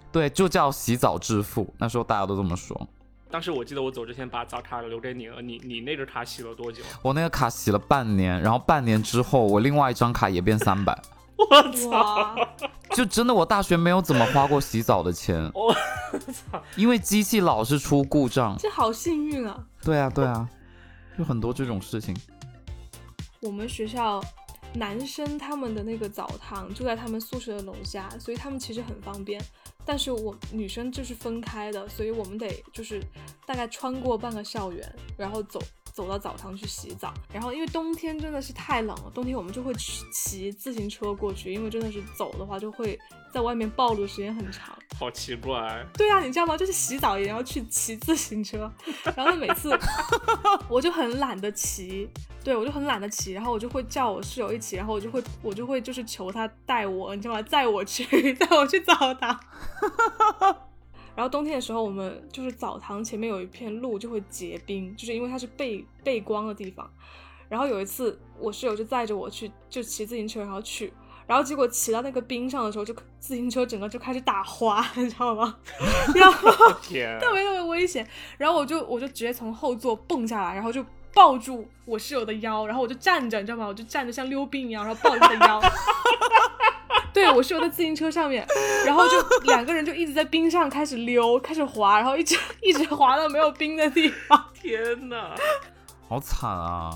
[0.09, 2.87] 对，就叫洗澡致富，那时候大家都这么说。
[3.29, 6.81] 当时我记得我走之前把澡卡留给你了，你你那个卡洗了多久？
[7.01, 10.97] 我那个卡洗了半年，然后半年之后我另外一张卡也变三百，
[11.37, 12.35] 我操！
[12.91, 15.73] 就真的我大学没有怎么花过洗澡的钱， 我
[16.31, 16.63] 操！
[16.77, 18.55] 因为机器老是出故障。
[18.57, 19.61] 这好幸运啊！
[19.83, 20.47] 对啊，对啊，
[21.17, 22.15] 就很多这种事情。
[23.41, 24.23] 我们学校
[24.73, 29.39] 男生他们的那个澡堂就在他们宿舍的楼下，所以他们其实很方便。
[29.87, 33.01] 但是我女生就是分开的，所以我们得就是
[33.45, 35.61] 大概穿过半个校园，然后走
[35.97, 37.11] 走到澡堂去洗澡。
[37.33, 42.97] 然后因为冬天真的是太冷了，冬天我们就会骑骑自行车过去，因为真的是走的话就会
[43.33, 44.77] 在外面暴露时间很长。
[44.99, 46.55] 好奇怪，对啊，你知道吗？
[46.55, 48.71] 就是洗澡也要去骑自行车，
[49.15, 49.75] 然后每次
[50.69, 52.07] 我就很懒得骑，
[52.43, 57.41] 对我就很懒得骑，然后我就会叫我室友一起，然后我就会我就会就是求他带我，你知道吗？
[57.41, 59.39] 载我去， 带我去澡堂。
[61.17, 66.87] 然后冬天的时候，我们就是澡堂前面有一片路就会结冰，就是因为它是背背光的地方。
[67.49, 70.93] 然后有一次，我室友就载着我去，就骑自行车，然后去，
[71.25, 75.57] 然后结果骑到那个冰上的时候，就自行车整个就开始打滑， 你知道吗？
[76.13, 76.51] 然后，
[76.85, 78.07] 特别特别危险。
[78.37, 83.65] 然后我就我就直接从后座蹦下来，然后就抱住我室友的腰，然后我就站着，你知道吗？
[83.65, 85.59] 我就站着像溜冰一样，然后抱着他的腰。
[87.13, 88.45] 对，我室友在自行车上面，
[88.85, 95.33] 然后就两个人就一直在冰上开始溜，开始滑，然后一直一直滑到没有冰的地方， 天哪，
[96.07, 96.91] 好惨啊！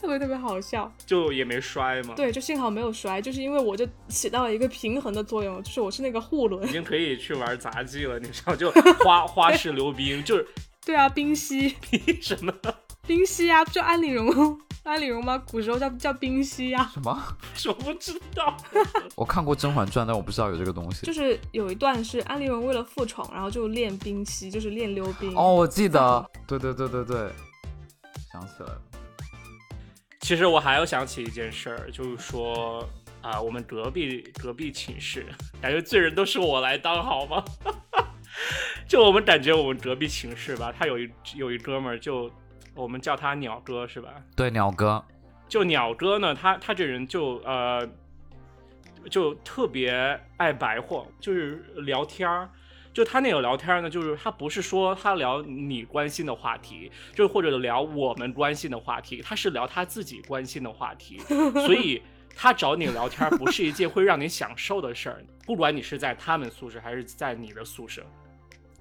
[0.00, 0.92] 特别特别好笑。
[1.06, 6.72] 就也没摔嘛？，对，就幸好没有摔，就是因为我就起到了一个平衡的作用，就是我是那个护轮已。
[6.72, 8.70] 经可以去玩杂技了，你知道，就
[9.04, 10.46] 花花式溜冰，就是
[10.84, 12.52] 对啊，冰溪，比什么？
[13.06, 15.42] 冰溪啊，不就安陵容，安陵容吗？
[15.50, 16.90] 古时候叫叫冰溪啊。
[16.92, 17.22] 什么？
[17.68, 18.56] 我不知道。
[19.14, 21.06] 我看过《甄嬛传》，但我不知道有这个东西。
[21.06, 25.36] 就是有一段是安陵容为了复宠，然后就练冰溪，就是练溜冰。
[25.36, 27.30] 哦，我记得，对对对对对，
[28.32, 28.80] 想起来了。
[30.20, 32.88] 其实我还要想起一件事儿，就是说
[33.22, 35.26] 啊、我们隔壁隔壁寝室，
[35.60, 37.44] 感觉罪人都是我来当好吗？
[38.88, 42.30] 就我们感觉我们隔壁寝室吧，他有一有一哥们儿，就
[42.74, 44.10] 我们叫他鸟哥是吧？
[44.36, 45.04] 对，鸟哥，
[45.48, 47.88] 就鸟哥呢，他他这人就呃，
[49.10, 52.48] 就特别爱白话，就是聊天儿。
[52.92, 61.18] 就他那个聊天呢，就是他不是说他聊你关心的话题，就或者聊我们关心的话题，他是聊他自己关心的话题。
[61.64, 62.02] 所以
[62.34, 68.04] 他找你聊天不是一件会让你享受的事儿，不管你是在他们宿舍还是在你的宿舍。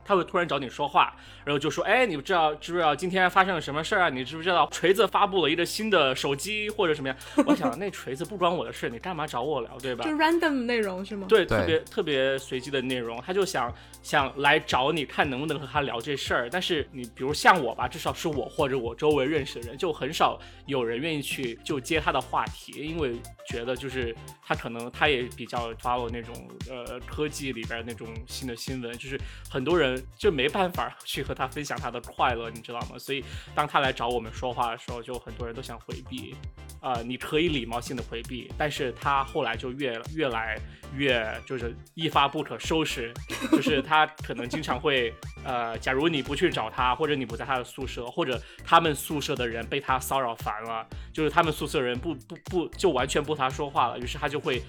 [0.10, 1.14] 他会突然找你说话，
[1.46, 4.10] 然后就说：“哎，你不知道知不知道今天发生了什么事儿啊？
[4.10, 16.50] 你知不知道锤子发布了一个新的手机或者什么呀？” 我想那锤子不关我的事，你干嘛找我聊，对吧就？random 内容是吗？，对，对特别特别随机的内容，他就想想来找你看能不能和他聊这事儿。
[16.50, 23.16] 但是你比如像我吧，至少是我或者我周围认识的人，就很少有人愿意去就接他的话题，因为
[23.50, 32.98] 觉得就是他可能他也比较 follow 那种呃科技里边那种新的新闻，就是很多人就没办法去和他分享他的快乐，你知道吗？
[33.00, 36.36] 所以当他来找我们说话的时候，就很多人都想回避。
[36.82, 40.58] 呃，你可以礼貌性的回避，但是他后来就越越来
[40.96, 43.14] 越就是一发不可收拾，
[43.52, 54.62] 就是他可能经常会呃，假如你不去找他，或者你不在他的宿舍，或者他们宿舍的人被他骚扰烦了，就是他们宿舍人不不不就完全不他说话了，于是他就会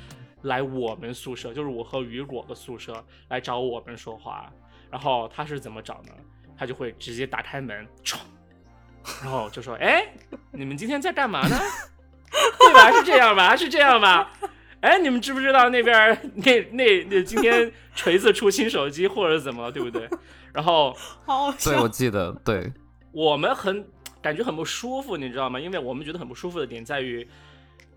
[0.43, 4.51] 来我们宿舍，就是我和雨果的宿舍来找我们说话，
[4.91, 6.13] 然后他是怎么找呢？
[6.57, 8.19] 他就会直接打开门，唰，
[9.23, 10.07] 然后就说：“哎，
[10.53, 11.57] 你们今天在干嘛呢？
[12.59, 12.93] 对吧？
[12.93, 13.57] 是这样吧？
[13.57, 14.31] 是这样吧？
[14.81, 20.09] 哎，你们知不知道那边儿那那那今天锤子出新手机或者怎么了，对不对？
[20.53, 20.93] 然后
[21.27, 21.89] 好好对，我。
[21.89, 22.73] 记得，对，
[23.13, 23.87] 我们很
[24.23, 25.59] 感觉很不舒服，你知道吗？
[25.59, 27.27] 因为我们觉得很不舒服的点在于，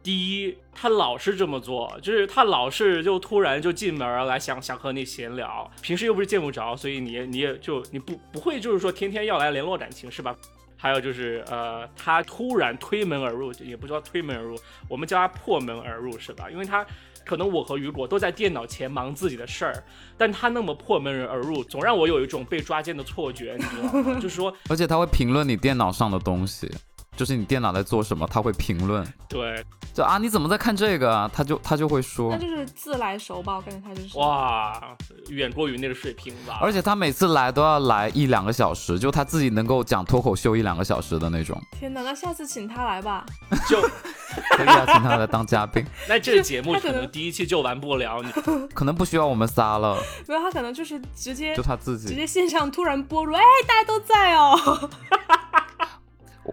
[0.03, 10.35] 第一，他老是这么做，就是他老是就突然就进门来想想和你闲聊，平时又不是见不着，所以你你也就你不不会就是说天天要来联络感情是吧？
[10.75, 16.49] 还有就是呃，他突然推门而入，也不叫推门而入，我们叫他破门而入是吧？
[16.51, 16.85] 因为他
[17.25, 19.81] 可能我和雨果都在电脑前忙自己的事儿，
[20.17, 24.15] 但他那么破门而入，总让我有一种被抓奸的错觉，你知道吗？
[24.19, 26.69] 就是说，而且他会评论你电脑上的东西，
[27.15, 31.29] 就是你电脑在做什么，他会评论，对，就啊你怎么在看这个啊？
[31.31, 34.17] 他就他就会说那，就是自来熟吧，我感觉他就是。
[34.17, 34.81] 哇，
[35.29, 36.57] 远过于那个水平吧。
[36.61, 43.25] 而且他每次来都要来一两个小时，就他自己能够讲脱口秀一两个小时的那种，天哪，那下次请他来吧。
[43.69, 43.79] 就
[44.57, 48.31] 可以啊，请他来当嘉宾， 那这个节目可能可能第一期就完不了，你
[48.73, 49.95] 可能不需要我们仨了，
[50.27, 52.07] 没有，他可能就是直接就他自己。
[52.07, 54.89] 直接线上突然播入，哎，大家都在哦。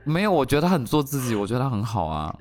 [0.05, 2.35] 没有，我觉得他很做自己，我觉得他很好啊，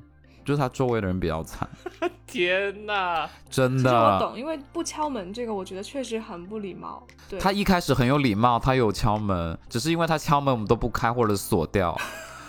[0.46, 1.68] 就是他周围的人比较惨，
[2.26, 3.30] 天哪！
[3.50, 4.20] 真的我的。
[4.20, 7.06] 懂，因为不敲门这个，我觉得确实很不礼貌。
[7.30, 11.96] 对，他一开始很有礼貌，他有敲门，只是因为他敲门我们都不开或者锁掉，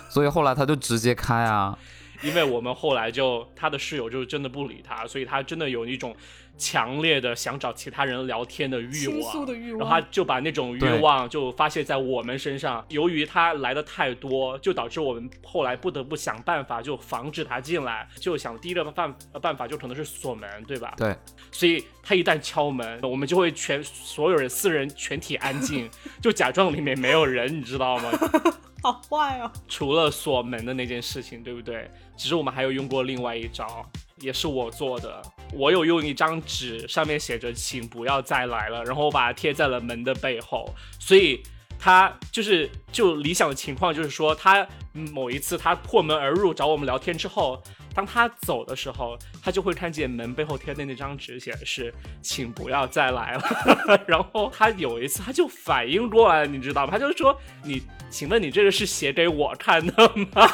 [0.09, 1.77] 所以后来他就直接开啊。
[2.23, 6.15] 因为我们后来就他的室友就真的不理他，所以他真的有一种
[6.61, 9.47] 强烈的想找其他人聊天的欲倾诉望。
[9.47, 10.01] 的欲然后他。
[10.11, 12.85] 就把那种欲望就发泄在我们身上。
[12.89, 18.05] 由于他来的太多，就导致我们后来不得不想办法就防止他进来。
[18.15, 20.93] 就想第一个办呃办法就可能是锁门，对吧？
[20.97, 21.15] 对，
[21.49, 25.89] 所以他一旦敲门，我们就会全所有人四人全体安静，
[26.21, 28.11] 就假装里面没有人，你知道吗？
[28.83, 29.49] 好坏哦！
[29.69, 31.89] 除了锁门的那件事情，对不对？
[32.17, 33.89] 其实我们还有用过另外一招，
[34.21, 35.21] 也是我做的。
[35.53, 40.73] 我有用一张纸，上面写着“请不要再来了”，然后我把它贴在了门的背后。
[40.99, 41.43] 所以
[41.77, 47.61] 他就是就理想的情况就是说，他某一次他破门而入找我们聊天之后，
[47.93, 53.43] 当他走的时候，他就会看见门背后贴的那张纸写的是“请不要再来了”。
[54.07, 56.91] 然后他有一次他就反应过来了，你知道吗？
[56.91, 59.93] 他就说：“你，请问你这个是写给我看的
[60.33, 60.47] 吗？”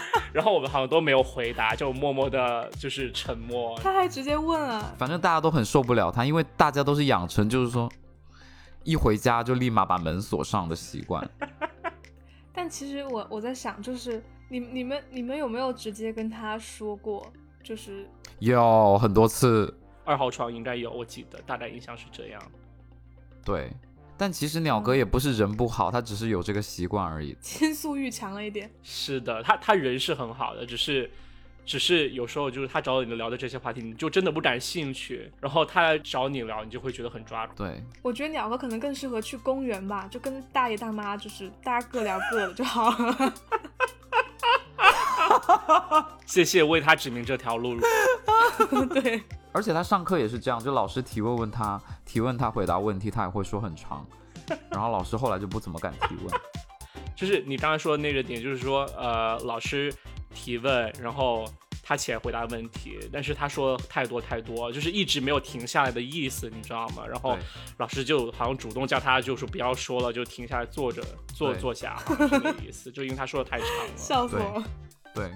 [0.32, 3.76] 然后我们好像都没有回答，就默默的就是沉默。
[3.82, 7.90] 他还直接问啊，反正大家都很受不了他，因为大家都是养成就是说，
[8.84, 11.28] 一回家就立马把门锁上的习惯。
[12.60, 17.32] 但其实我我在想，就是你你们你们有没有直接跟他说过，
[17.62, 18.06] 就是
[18.38, 22.42] 有很多次，二号床应该有，我记得大概印象是这样。
[23.42, 23.72] 对，
[24.18, 27.34] 但其实鸟哥也不是人不好，他只是有这个习惯而已。
[27.40, 28.70] 倾诉欲强了一点？
[28.82, 31.10] 是的，他他人是很好的，只是
[31.70, 37.54] 只是有时候就是他找你聊的这些话题，你就真的不感兴趣，然后他来找你聊，你就会觉得很抓狂。
[37.56, 43.34] 对，我觉得鸟哥可能更适合去公园吧，就跟大爷大妈就是大家各聊各的就好了。
[46.26, 47.78] 谢谢为他指明这条路。
[48.92, 54.04] 对，而且他上课也是这样，就老师提问问他，提问他回答问题，他也会说很长，
[54.70, 56.40] 然后老师后来就不怎么敢提问。
[57.20, 59.92] 就是你刚才说的那个点，就是说，呃，老师
[60.34, 61.44] 提问，然后
[61.82, 67.04] 他起来回答问题，但是他说太多太多，就是一直没有停下来的意思，你知道吗？
[67.06, 67.36] 然后
[67.76, 71.04] 老师就好像主动叫他，就是不要说了，就停下来坐着，
[71.34, 73.92] 坐坐下，好像是那意思，就因为他说的太长了。
[73.94, 74.64] 笑死我了。
[75.14, 75.30] 对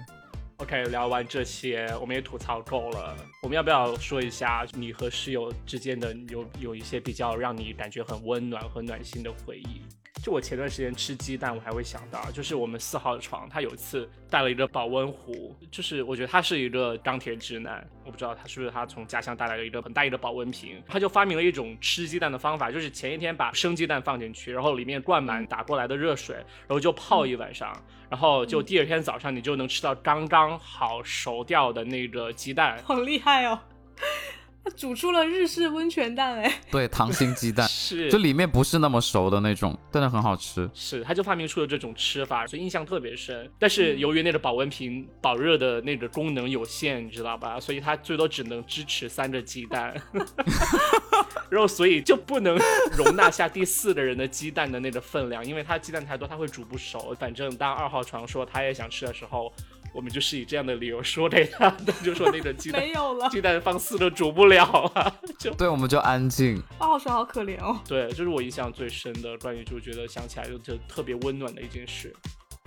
[0.57, 3.15] ，OK，聊完这些，我们也吐槽够了。
[3.43, 9.83] 我们要不要说一下你和室友之间的有有一些比较让你感觉很温暖和暖心的回忆？
[10.23, 27.71] 就我前段时间吃鸡蛋，我还会想到，就是我们四号的床，他有一次带了一个保温壶，就是我觉得他是一个钢铁直男，我不知道他是不是他从家乡带来了一个很大一个保温瓶，他就发明了一种吃鸡蛋的方法，就是前一天把生鸡蛋放进去，然后里面灌满打过来的热水，然后就泡一晚上，
[28.09, 32.81] 然后就第二天早上你就能吃到刚刚好熟掉的那个鸡蛋。
[32.83, 33.59] 好厉害哦！
[34.65, 40.67] 他 煮出了日式温泉蛋哎，对，溏心鸡蛋， 是，就里面不是那么熟的那种，但是很好吃。
[40.73, 43.49] 是，他就发明出了这种吃法，所以印象特别深。
[43.59, 47.59] 但是由于那个保温瓶保热的那个功能有限，你知道吧？
[47.59, 49.93] 所以它最多只能支持三个鸡蛋，
[51.49, 52.57] 然后所以就不能
[52.97, 57.15] 容纳下第四个人的鸡蛋的那个分量，因为它鸡蛋太多，它会煮不熟。
[57.19, 59.53] 反正当二号床说他也想吃的时候，
[59.95, 63.29] 我们就是以这样的理由说给他的，就说那个鸡蛋没有了。
[63.29, 66.61] 鸡蛋放肆都煮不了了， 就对，我们就安静。
[66.77, 67.79] 二号床好可怜哦。
[67.87, 72.13] 对，这是我印象最深的关于就觉得想起来就就特别温暖的一件事。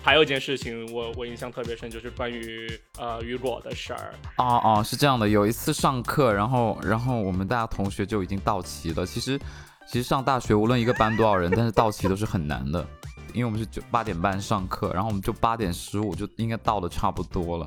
[0.03, 2.66] 还有一件事情我我印象特别深，就是关于
[2.99, 4.14] 呃雨果的事儿。
[4.39, 9.05] 哦哦，是这样的，有一次上课，然后然后我们大家同学就已经到齐了。
[9.05, 9.39] 其实
[9.87, 12.87] 其实上大学无论一个班多少人，但是到齐都是很难的，
[13.39, 17.66] 因为我们是九八点半上课，然后我们就八点十五就应该到的差不多了。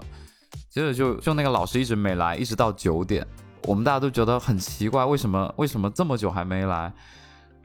[0.70, 3.26] 接着就就那个老师一直没来，一直到九点，
[3.64, 6.92] 我们大家都觉得很奇怪，为什么为什么这么久还没来？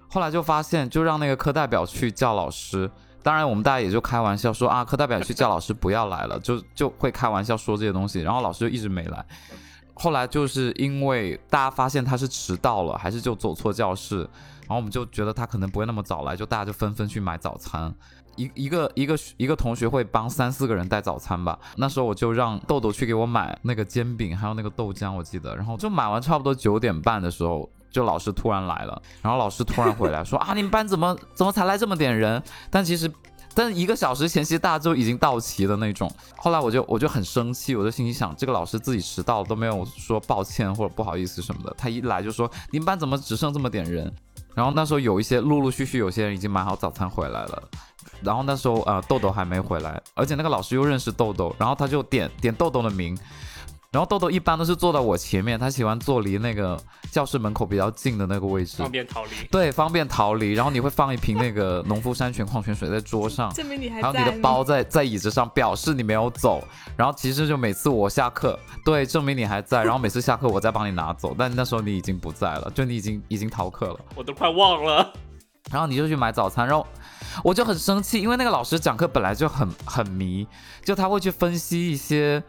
[0.09, 2.89] 后来就发现，就让那个课代表去叫老师。
[3.25, 8.21] 当然，我们大家也就开玩笑说啊，课代表去叫老师不要来了，就就会开玩笑说这些东西。
[8.21, 9.27] 然后老师就一直没来。
[9.95, 14.29] 后来就是因为大家发现他是迟到了，还是就走错教室，
[14.67, 17.95] 然后我们就觉得他可能不会那么早来，就大家就纷纷去买早餐。
[18.37, 21.59] 一一个一个一个同学会帮三四个人带早餐吧。
[21.77, 25.57] 那时候我就让豆豆去给我买那个煎饼，还有那个豆浆，我记得。
[25.57, 32.43] 然后就买完差不多九点半的时候，就老师突然来了，然后老师突然回来说 啊，你们班怎么怎么才来这么点人？
[32.71, 33.11] 但其实。
[33.59, 36.13] 但一个小时前，其实大家就已经到齐的那种。
[36.37, 44.15] 后来我就我就很生气，我就心里想，这个老师自己迟到都没有说抱歉或者不好意思什么的，他一来就说你们班怎么只剩这么点人？
[44.57, 47.63] 然后那时候有一些陆陆续续有些人已经买好早餐回来了，
[48.23, 53.15] 然后那时候啊豆豆还没回来，而且那个老师又认识豆豆，然后他就点点豆豆的名，
[53.93, 56.79] 然后豆豆一般都是坐到我前面，他喜欢坐离那个
[57.11, 59.31] 教室门口比较近的那个位置，方便逃离。
[59.51, 60.53] 对，方便逃离。
[60.53, 64.15] 然后你会放一瓶那个农夫山泉矿泉水在桌上，证明你还还有。
[64.19, 66.63] 你的包在在椅子上，表示你没有走。
[66.97, 69.83] 然后其实就每次我下课，对，证明你还在。
[69.83, 74.01] 然后每次下课我再帮你拿走，但那时候你已经不在了，就你已经已经逃课了。
[74.15, 75.11] 我都快忘了。
[75.71, 76.87] 然后你就去买早餐，然后
[77.43, 80.47] 我就很生气，因为那个老师讲课本来就很很迷，
[80.85, 82.43] 就他会去分析一些。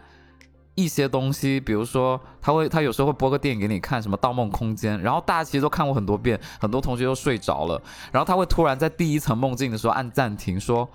[0.78, 10.88] 一些东西，比如说他会，他有时候会播个电影给你看，什么《盗梦空间》，然后大家其实都看过很多遍，很多同学都睡着了，然后他会突然在第一层梦境的时候按暂停，说：“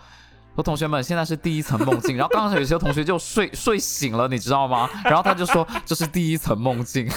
[0.54, 4.88] 说同学们，现在是第一层梦境。”然后刚刚有些同学就睡 睡醒了，你知道吗？
[5.02, 7.10] 然后他就说这是第一层梦境，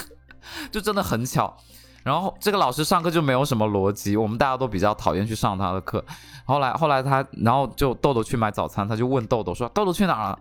[0.71, 1.55] 就真的很巧。
[2.03, 6.03] 然后这个老师上课就没有什么逻辑，我们大家都比较讨厌去上他的课。
[6.45, 10.39] 后来后来他，然后就豆豆去买早餐，他就问豆豆说：“豆豆去哪了？”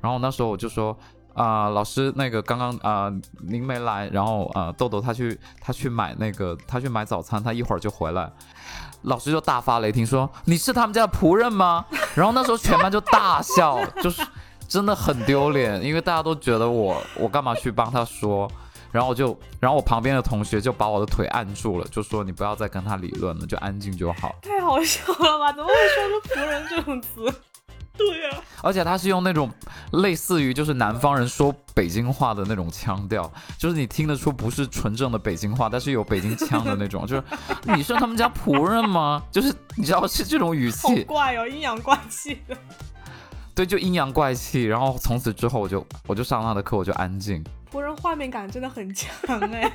[0.00, 0.96] 然后那时候我就说。
[1.36, 3.12] 啊，老师，那个刚刚啊，
[3.46, 8.32] 您没来，然后啊，豆豆他去他去买那个他去买早餐，他一会儿就回来。
[9.02, 11.84] 老师就大发雷霆说：“你是他们家的仆人吗？”
[12.16, 14.20] 然后那时候全班就大笑，就是
[14.66, 18.50] 真的很丢脸，因为大家都觉得我我干嘛去帮他说，
[18.90, 24.34] 然后我就然后我旁边的同学就把我的腿按住了，就说你不要再跟他理论了，就安静就好。
[24.42, 25.52] 太好笑了吧？
[25.52, 27.32] 怎么会说出仆人这种词？
[27.96, 29.50] 对呀，而且他是用那种
[29.92, 37.22] 类似于就是南方人说北京话的那种腔调，就是你听得出不是纯正的北京话，但是有北京腔的那种， 就是
[37.74, 39.22] 你是他们家仆人吗？
[39.30, 42.56] 就是你知道是这种语气，好怪哦，阴阳怪气的。
[43.54, 44.64] 对，就阴阳怪气。
[44.64, 47.42] 然后从此之后，我就我就上他的课，我就安静。
[47.72, 49.10] 仆人画面感真的很强
[49.50, 49.72] 哎。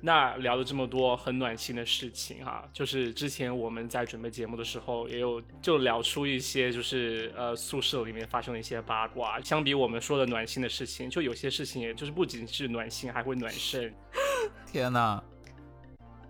[0.00, 9.40] 那聊了这么多很暖心的事情哈，就是之前我们在准备节目的时候，也有就聊出一些就是呃宿舍里面发生的一些八卦。
[9.40, 13.92] 相比我们说的暖心的事情，就有些事情也就是不仅是暖心，还会暖肾。
[14.70, 15.20] 天哪，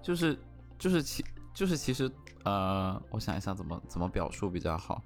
[0.03, 0.39] 就是
[0.79, 2.11] 就是其就是其实
[2.45, 5.03] 呃，我想一想怎么怎么表述比较好。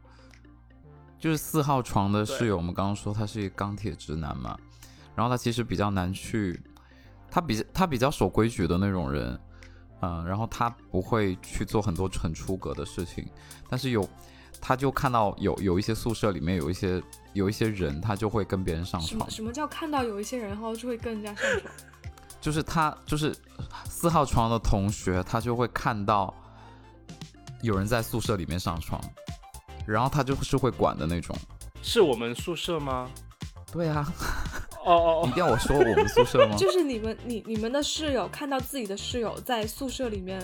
[1.19, 4.57] 就是四号床的室友，我们刚刚说他是一个钢铁直男嘛，
[5.17, 6.61] 然后他其实比较难去。
[7.33, 9.41] 他比他比较守规矩的那种人，
[10.03, 13.27] 嗯，然后他不会去做很多很出格的事情，
[13.71, 14.07] 但是有，
[14.61, 17.03] 他就看到有有一些宿舍里面有一些
[17.33, 19.31] 有一些人，他就会跟别人上床。
[19.31, 21.73] 什么叫看到有一些人然后就会跟人家上床？
[22.39, 23.35] 就是他就是
[23.87, 26.35] 四号床的同学，他就会看到
[27.63, 29.01] 有人在宿舍里面上床，
[29.87, 31.35] 然后他就是会管的那种。
[31.83, 33.11] 是我们宿舍吗？
[33.73, 34.13] 对啊。
[34.85, 36.57] 哦哦，一定要我说我们宿舍吗？
[36.57, 40.41] 就是你们你你们的室友看到自己的室友在宿舍里面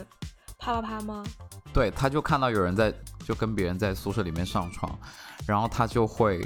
[0.58, 1.24] 啪啪啪吗？
[1.72, 2.92] 对，他就看到有人在
[3.26, 4.96] 就跟别人在宿舍里面上床，
[5.46, 6.40] 然后他就会，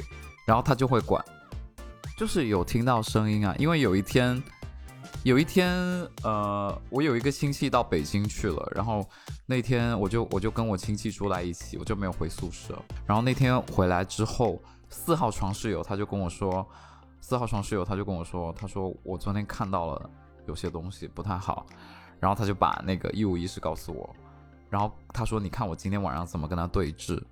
[0.47, 1.23] 然后他就会管，
[2.17, 3.55] 就是有听到声音啊。
[3.59, 4.43] 因为有一天，
[5.23, 5.71] 有一天，
[6.23, 9.07] 呃，我有一个亲戚到北京去了，然后
[9.45, 12.75] 那天我就我就跟我亲戚住在一起，我就没有回宿舍。
[13.07, 16.67] 然后那天回来之后，四号床室友他就跟我说。
[17.23, 20.11] 四号床室友他就跟我说，他说我昨天看到了
[20.47, 21.65] 有些东西不太好，
[22.19, 24.15] 然后他就把那个一五一十告诉我，
[24.69, 27.23] 然后他说你看我今天晚上怎么跟他对峙，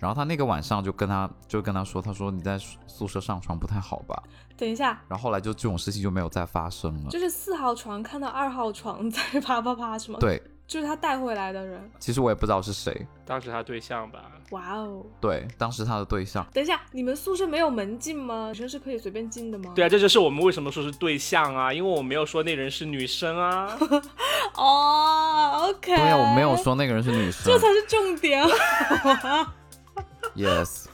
[0.00, 4.20] 然后他那个晚上就跟他就跟他说，他说你在宿舍上床不太好吧？
[4.56, 10.18] 等一下，然后后来就这种事情就没有再发生了，就是四号床看到二号床在啪啪啪是吗？
[10.18, 10.42] 对。
[10.68, 14.20] 就是他带回来的人，其实我也不知道是谁，当时他对象吧？
[14.50, 16.46] 哇哦，对，当时他的对象。
[16.52, 18.48] 等一下，你们宿舍没有门禁吗？
[18.48, 19.72] 女生是可以随便进的吗？
[19.74, 23.78] 对啊，这就是我们为什么说是对象啊，因为我没有说那人是女生啊。
[24.56, 25.96] 哦，OK。
[25.96, 28.46] 对啊，我没有说那个人是女生，这才是重点。
[30.36, 30.84] Yes。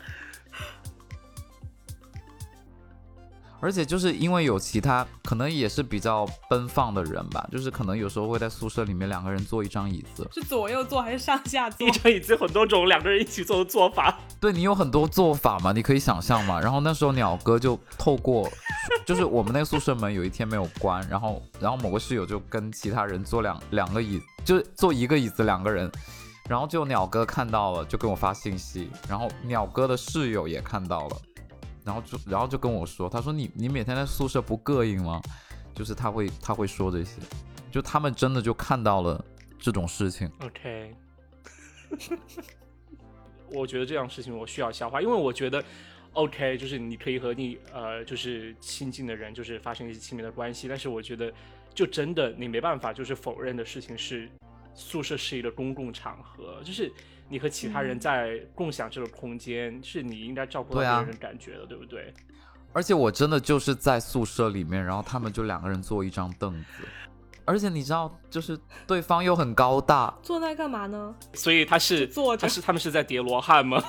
[3.64, 11.88] 而且就是因为有其他，可能也是比较奔放的人吧，就是可能有时候会在宿舍里面两个人坐一张椅子，是左右坐还是上下坐？
[11.88, 14.18] 一张椅子很多种，两个人一起坐的做法。
[14.38, 16.60] 对你有很多做法嘛，你可以想象嘛。
[16.60, 18.46] 然后那时候鸟哥就透过，
[19.06, 25.90] 就是我们那个宿舍门有一天没有关，然后然后某个室友就跟其他人坐两两个椅，就是坐一个椅子两个人，
[26.50, 31.16] 然后就鸟哥看到了，就跟我发信息，然后鸟哥的室友也看到了。
[31.84, 35.20] 然后就然后就跟我说，他说你你每天在宿舍不膈应吗？
[35.74, 37.20] 就是他会他会说这些，
[37.70, 39.22] 就他们真的就看到了
[39.58, 40.30] 这种事情。
[40.40, 40.94] OK，
[43.52, 45.62] 我觉得这样事情我需要消化，因为我觉得
[46.12, 51.32] OK 就是你可以和你呃就是亲近的人就是发生一些亲密的关系，但是我觉得
[51.74, 54.30] 就真的你没办法就是否认的事情是
[54.74, 56.90] 宿舍是一个公共场合，就是。
[57.34, 62.14] 你和其他人在共享这个空间，是你应该照顾到别人感觉的，对不对？
[62.72, 66.84] 而且我真的就是在宿舍里面，然后他们就两个人坐一张凳子，
[67.44, 68.56] 而且你知道，就是
[68.86, 71.12] 对方又很高大，坐那干嘛呢？
[71.32, 73.82] 所以他是坐着他是他们是在叠罗汉吗？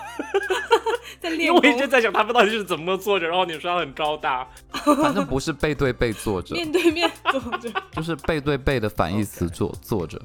[1.22, 7.72] 在练因为我一直，在想他们到底是怎么坐着，然后你说他很高大，反正不是背对背坐着， 面对面坐着。
[7.94, 10.20] 就是背对背的反义词坐坐着。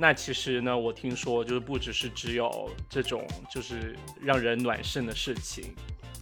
[0.00, 5.74] 那其实呢，我听说就是不只是只有这种就是让人暖肾的事情，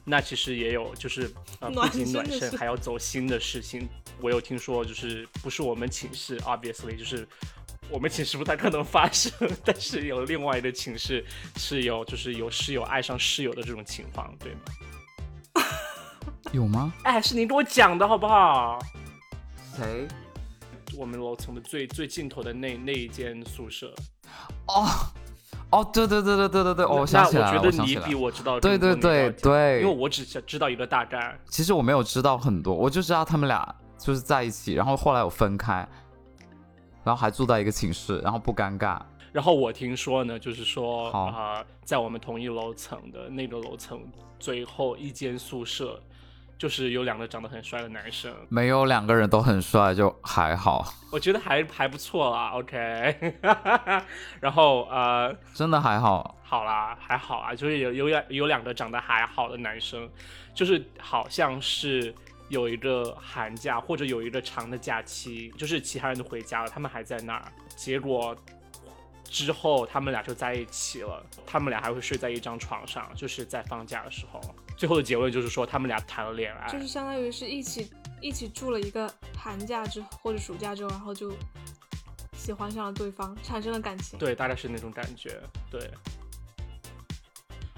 [0.02, 3.86] 那其实也有就是呃不仅暖身的事身还要走心的事情。
[4.22, 7.28] 我有听说就是不是我们寝室，obviously 就是
[7.90, 9.30] 我们寝室不太可能发生，
[9.62, 11.22] 但是有另外的寝室
[11.56, 15.62] 是有就是有室友爱上室友的这种情况，对吗？
[16.52, 16.94] 有吗？
[17.02, 18.78] 哎，是你给我讲的好不好？
[19.76, 20.08] 谁？
[20.96, 23.92] 我们楼层的最最尽头的那那一间宿舍，
[24.66, 24.86] 哦
[25.70, 29.80] 哦，对对对对对对对，哦，我那想起来了，我觉得你比我知道对对对对。
[29.80, 31.38] 因为我只知知道一个大概。
[31.46, 35.86] 其实我没有知道很多，我就知道他们俩就是在一起，然后后来有分开，
[37.02, 39.00] 然后还住在一个寝室，然后不尴尬。
[39.32, 41.24] 然后我听说呢，就是说好。
[41.24, 44.00] 啊、在我们同一楼层的那个楼层
[44.38, 46.00] 最后一间宿舍，
[46.58, 52.50] 就是有两个长得很帅的男生，没有两个人都很帅，就还好，我觉得还还不错啦。
[52.56, 53.34] OK，
[54.40, 56.34] 然后呃，真的还好。
[56.42, 60.08] 好啦，还好啊，就是有有两有两个长得还好的男生，
[60.54, 62.14] 就是好像是
[62.48, 67.42] 有一个寒假或者有一个长的假期，就是其他人都回家了，他们还在那儿，
[67.74, 68.34] 结果
[69.24, 74.40] 之后他们俩就在一起了，他们俩还会睡在一张床上，就是在放假的时候，
[74.76, 81.32] 最后的结论就是说他们俩谈了恋爱，就是相当于是一起一起住了一个寒假之后或者暑假之后，然后就
[82.36, 84.18] 喜欢上了对方，产生了感情。
[84.18, 85.40] 对，大概是那种感觉。
[85.70, 85.90] 对，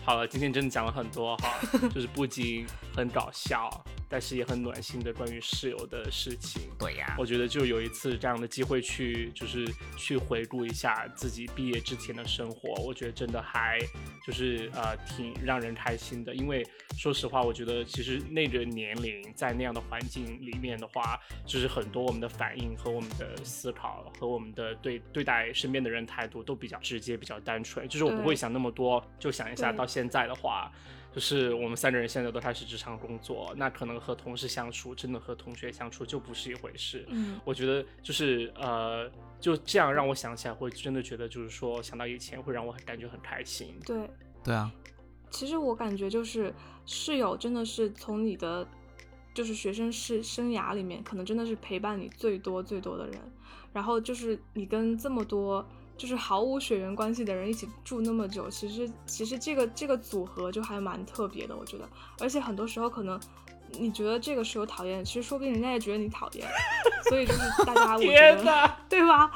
[0.05, 1.59] 好了，今天真的讲了很多哈，
[1.95, 3.71] 就是不仅很搞笑，
[4.09, 6.63] 但是也很暖心的关于室友的事情。
[6.79, 13.79] 对呀我觉得就有一次这样的机会去，就是去回顾一下自己毕业之前的生活，我觉得真的还
[14.27, 16.35] 就是呃挺让人开心的。
[16.35, 30.73] 因为说实话，我觉得其实那个年龄在那样的环境里面的话，就是很多我们的反应和我们的思考和我们的对对待身边的人态度都比较直接、比较单纯，就是我不会想那么多，就想一下到现在的话。
[31.13, 37.05] 就是我们三个人现在都开始职场工作，那可能和同事相处，真的和同学相处就不是一回事。
[37.09, 43.75] 嗯，我觉得就是呃，就这样让我想起来，会真的觉得就是说想到以前会让我很感觉很开心。
[43.85, 44.09] 对。
[44.45, 44.73] 对啊，
[45.31, 46.55] 其实我感觉就是
[46.87, 48.67] 室友真的是从你的
[49.35, 53.21] 就是学生是生涯里面，可能真的是陪伴你最多最多的人。
[53.73, 55.67] 然后就是你跟这么多
[55.99, 61.87] 就是毫无血缘关系的人一起住那么久，其实其实这个这个组合就还蛮特别的，我觉得。
[62.21, 63.21] 而且很多时候可能
[63.73, 66.47] 你觉得这个是有讨厌，其实说不定人家也觉得你讨厌。
[67.09, 68.77] 所以就是 大家，我觉得。
[68.89, 69.31] 对吧？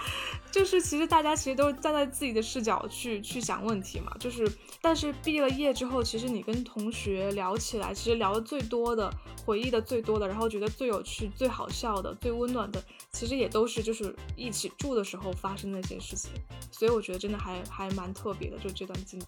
[0.50, 4.14] 就是其实大家其实都是站在自己的视角去去想问题嘛。
[4.18, 4.50] 就是
[4.82, 9.10] 但是毕了业之后，其实你跟同学聊起来，其实聊的最多的、
[9.46, 16.30] 回忆的最多的，然后觉得最有趣、最好笑的、最温暖的，其实也都是就是一起住的时候发生的一些事情。
[16.70, 19.24] 所以我觉得真的还还蛮特别的，就这段经历。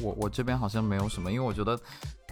[0.00, 1.78] 我我这边好像没有什么，因为我觉得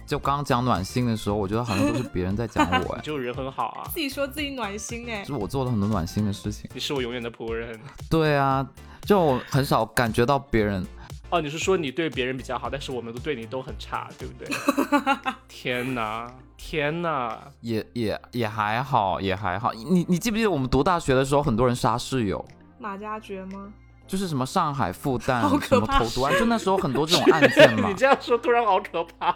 [0.09, 6.67] 就刚刚讲暖心的时候，我觉得好像都是别人在讲我， 哎，就人很好啊，自己说自己暖心哎就，是我做了很多暖心的事情。
[6.73, 7.79] 你是我永远的仆人。
[8.09, 8.67] 对啊，
[9.03, 10.83] 就我很少感觉到别人
[11.29, 14.49] 哦，你是说你对别人比较好，但是我们都对你都很差，对不对？
[15.47, 17.37] 天哪，天哪！
[17.61, 19.71] 也也也还好，也还好。
[19.73, 22.43] 你你记不记得我们读大学的时候，很多人杀室友，
[22.79, 23.71] 马加爵吗？
[24.07, 27.93] 就是什么上海复旦什么投毒案，就那时候很多这种案件嘛 你。
[27.93, 29.35] 这样说突然好可怕。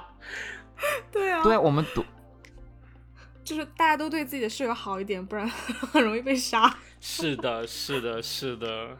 [1.11, 2.03] 对啊对，我们读
[3.43, 5.47] 就是大家都对自己的室友好一点，不然
[5.91, 6.73] 很容易被杀。
[6.99, 8.97] 是的，是的，是的。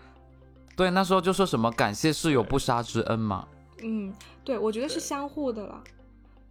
[0.76, 3.48] 对那时候就说什么感谢室友不杀之恩嘛。
[3.82, 4.14] 嗯，
[4.44, 5.84] 对，我觉得是相互的啦。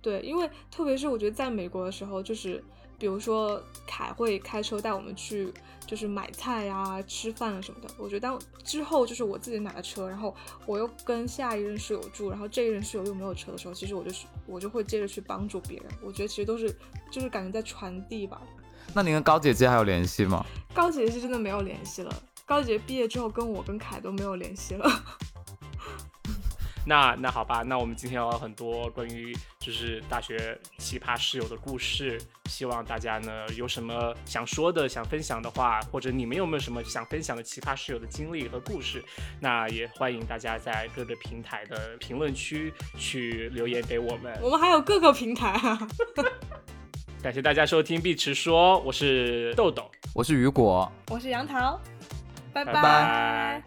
[0.00, 2.62] 对，因为特别是我觉得在美国的时候，就是
[3.02, 5.52] 比如说凯会开车带我们去，
[5.84, 7.92] 就是买菜呀、吃饭啊什么的。
[7.98, 10.32] 我觉得当之后就是我自己买了车，然后
[10.66, 15.86] 我又跟下一任室友住，然后这一任室友又没有车的时候，其实我就是我就会接着去帮助别人。
[16.00, 16.72] 我觉得其实都是
[17.10, 18.40] 就是感觉在传递吧。
[18.94, 20.46] 那你跟高姐姐还有联系吗？
[20.72, 24.88] 高姐姐是真的没有联系了，高姐姐毕业之后跟我跟凯都没有联系了。
[26.84, 39.04] 那那好吧，那我们今天有很多关于就是大学奇葩室友的故事，希望大家呢有什么想说的、想分享的话，或者你们有没有什么想分享的奇葩室友的经历和故事，
[39.38, 44.36] 那也欢迎大家在各个平台的评论区去留言给我们。
[44.42, 45.78] 我们还有各个平台啊。
[47.22, 51.80] 感谢大家收听碧池说，我是豆豆，我是雨果，我是杨桃，
[52.52, 53.62] 拜拜拜